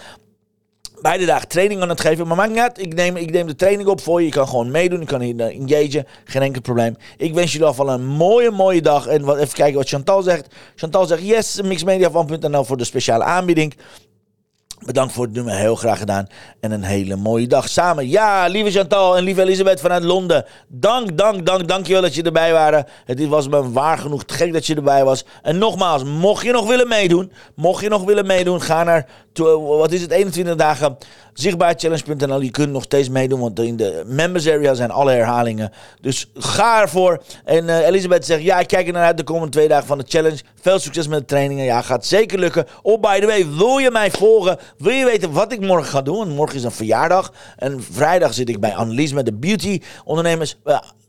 beide 1.01 1.25
dagen 1.27 1.49
training 1.49 1.83
aan 1.83 1.89
het 1.89 2.01
geven. 2.01 2.27
Maar 2.27 2.37
maakt 2.37 2.51
niet 2.51 2.59
uit. 2.59 2.79
Ik 2.79 2.95
neem, 2.95 3.17
ik 3.17 3.31
neem 3.31 3.47
de 3.47 3.55
training 3.55 3.89
op 3.89 4.01
voor 4.01 4.21
je. 4.21 4.27
Je 4.27 4.33
kan 4.33 4.49
gewoon 4.49 4.71
meedoen. 4.71 5.01
Je 5.01 5.07
kan 5.07 5.21
hier 5.21 5.35
uh, 5.35 5.61
engagen. 5.61 6.07
Geen 6.25 6.43
enkel 6.43 6.61
probleem. 6.61 6.97
Ik 7.17 7.35
wens 7.35 7.53
jullie 7.53 7.67
alvast 7.67 7.91
een 7.91 8.07
mooie, 8.07 8.51
mooie 8.51 8.83
dag. 8.83 9.07
En 9.07 9.25
wat, 9.25 9.39
even 9.39 9.55
kijken 9.55 9.77
wat 9.77 9.89
Chantal 9.89 10.23
zegt. 10.23 10.55
Chantal 10.75 11.07
zegt 11.07 11.23
yes, 11.23 11.63
mixmediavan.nl 11.63 12.65
voor 12.65 12.77
de 12.77 12.85
speciale 12.85 13.25
aanbieding. 13.25 13.75
Bedankt 14.85 15.13
voor 15.13 15.25
het 15.25 15.35
nummer, 15.35 15.55
heel 15.55 15.75
graag 15.75 15.99
gedaan. 15.99 16.27
En 16.61 16.71
een 16.71 16.83
hele 16.83 17.17
mooie 17.17 17.47
dag 17.47 17.69
samen. 17.69 18.09
Ja, 18.09 18.47
lieve 18.47 18.71
Chantal 18.71 19.17
en 19.17 19.25
lieve 19.25 19.43
Elisabeth 19.43 19.81
vanuit 19.81 20.05
Londen. 20.05 20.45
Dank, 20.69 21.19
dank, 21.19 21.47
dank, 21.47 21.69
dankjewel 21.69 22.03
dat 22.03 22.15
je 22.15 22.23
erbij 22.23 22.53
waren. 22.53 22.87
Het 23.05 23.27
was 23.27 23.49
me 23.49 23.71
waar 23.71 23.99
genoeg 23.99 24.23
gek 24.27 24.53
dat 24.53 24.67
je 24.67 24.75
erbij 24.75 25.05
was. 25.05 25.25
En 25.43 25.59
nogmaals, 25.59 26.05
mocht 26.05 26.45
je 26.45 26.53
nog 26.53 26.67
willen 26.67 26.89
meedoen, 26.89 27.33
mocht 27.55 27.83
je 27.83 27.89
nog 27.89 28.05
willen 28.05 28.27
meedoen, 28.27 28.63
ga 28.63 28.85
naar, 28.85 29.07
wat 29.79 29.93
is 29.93 30.01
het, 30.03 30.11
21 30.11 30.57
dagen 30.57 30.97
zichtbaarchallenge.nl. 31.41 32.41
Je 32.41 32.51
kunt 32.51 32.73
nog 32.73 32.83
steeds 32.83 33.09
meedoen, 33.09 33.41
want 33.41 33.61
in 33.61 33.77
de 33.77 34.03
members 34.07 34.49
area 34.49 34.75
zijn 34.75 34.91
alle 34.91 35.13
herhalingen. 35.13 35.73
Dus 36.01 36.31
ga 36.35 36.81
ervoor. 36.81 37.23
En 37.45 37.65
uh, 37.65 37.87
Elisabeth 37.87 38.25
zegt, 38.25 38.43
ja, 38.43 38.59
ik 38.59 38.67
kijk 38.67 38.87
er 38.87 38.93
naar 38.93 39.05
uit 39.05 39.17
de 39.17 39.25
komende 39.25 39.51
twee 39.51 39.69
dagen 39.69 39.87
van 39.87 39.99
de 39.99 40.05
challenge. 40.09 40.39
Veel 40.61 40.79
succes 40.79 41.09
met 41.09 41.19
de 41.19 41.25
trainingen. 41.25 41.65
Ja, 41.65 41.83
gaat 41.83 42.07
zeker 42.07 42.39
lukken. 42.39 42.67
Oh, 42.83 43.01
by 43.01 43.21
the 43.21 43.27
way, 43.27 43.47
wil 43.57 43.79
je 43.79 43.91
mij 43.91 44.11
volgen? 44.11 44.59
Wil 44.79 44.93
je 44.93 45.05
weten 45.05 45.33
wat 45.33 45.53
ik 45.53 45.61
morgen 45.61 45.91
ga 45.91 46.03
doen? 46.03 46.29
morgen 46.29 46.57
is 46.57 46.65
een 46.65 46.71
verjaardag. 46.71 47.33
En 47.57 47.83
vrijdag 47.83 48.35
zit 48.35 48.49
ik 48.49 48.61
bij 48.61 48.75
Annelies 48.75 49.13
met 49.13 49.25
de 49.25 49.33
beauty 49.33 49.81
ondernemers. 50.05 50.57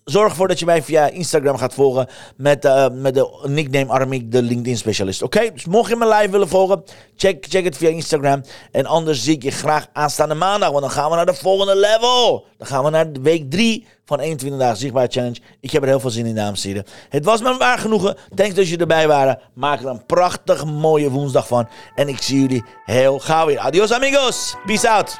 Zorg 0.04 0.30
ervoor 0.30 0.48
dat 0.48 0.60
je 0.60 0.66
mij 0.66 0.84
via 0.84 1.10
Instagram 1.10 1.58
gaat 1.58 1.74
volgen 1.74 2.08
met, 2.36 2.66
uh, 2.66 2.86
met 2.92 3.14
de 3.14 3.46
nickname 3.48 3.92
Armik, 3.92 4.32
de 4.32 4.42
LinkedIn 4.42 4.78
specialist. 4.78 5.22
Oké, 5.22 5.52
dus 5.54 5.66
mocht 5.66 5.90
je 5.90 5.96
me 5.96 6.08
live 6.08 6.30
willen 6.30 6.48
volgen, 6.48 6.84
check, 7.16 7.46
check 7.50 7.64
het 7.64 7.78
via 7.78 7.90
Instagram. 7.90 8.44
En 8.72 8.86
anders 8.86 9.24
zie 9.24 9.36
ik 9.36 9.44
je 9.44 9.52
graag 9.52 9.88
aanstaande 9.94 10.36
maandag, 10.36 10.70
want 10.70 10.82
dan 10.82 10.92
gaan 10.92 11.10
we 11.10 11.16
naar 11.16 11.26
de 11.26 11.34
volgende 11.34 11.76
level. 11.76 12.46
Dan 12.58 12.68
gaan 12.68 12.84
we 12.84 12.90
naar 12.90 13.12
week 13.22 13.52
3 13.52 13.86
van 14.06 14.20
21 14.20 14.60
dagen 14.60 14.78
zichtbaar 14.78 15.08
challenge. 15.10 15.40
Ik 15.60 15.72
heb 15.72 15.82
er 15.82 15.88
heel 15.88 16.00
veel 16.00 16.10
zin 16.10 16.26
in, 16.26 16.36
dames 16.36 16.64
en 16.64 16.70
heren. 16.70 16.86
Het 17.10 17.26
was 17.26 17.42
me 17.42 17.58
waar 17.58 17.78
genoegen. 17.78 18.18
Thanks 18.36 18.56
dat 18.56 18.64
jullie 18.64 18.80
erbij 18.80 19.08
waren. 19.08 19.40
Maak 19.54 19.80
er 19.80 19.88
een 19.88 20.06
prachtig 20.06 20.66
mooie 20.66 21.10
woensdag 21.10 21.48
van. 21.48 21.68
En 21.96 22.08
ik 22.08 22.22
zie 22.22 22.42
jullie 22.42 22.64
heel 22.86 23.20
gauw 23.20 23.46
weer. 23.46 23.60
Adios 23.60 23.92
amigos. 23.92 24.56
Peace 24.66 24.90
out. 24.90 25.20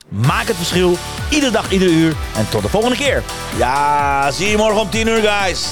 Maak 0.11 0.47
het 0.47 0.55
verschil, 0.55 0.97
iedere 1.29 1.51
dag, 1.51 1.71
iedere 1.71 1.91
uur. 1.91 2.15
En 2.35 2.49
tot 2.49 2.61
de 2.61 2.69
volgende 2.69 2.95
keer. 2.95 3.23
Ja, 3.57 4.31
zie 4.31 4.49
je 4.49 4.57
morgen 4.57 4.81
om 4.81 4.89
10 4.89 5.07
uur, 5.07 5.21
guys. 5.21 5.71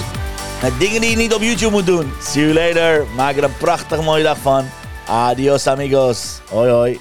Met 0.62 0.80
dingen 0.80 1.02
die 1.02 1.10
je 1.10 1.16
niet 1.16 1.34
op 1.34 1.42
YouTube 1.42 1.72
moet 1.72 1.86
doen. 1.86 2.14
See 2.22 2.42
you 2.42 2.54
later. 2.54 3.06
Maak 3.16 3.36
er 3.38 3.44
een 3.44 3.58
prachtig 3.58 4.04
mooie 4.04 4.24
dag 4.24 4.38
van. 4.38 4.66
Adios, 5.08 5.68
amigos. 5.68 6.40
Hoi, 6.50 6.70
hoi. 6.70 7.00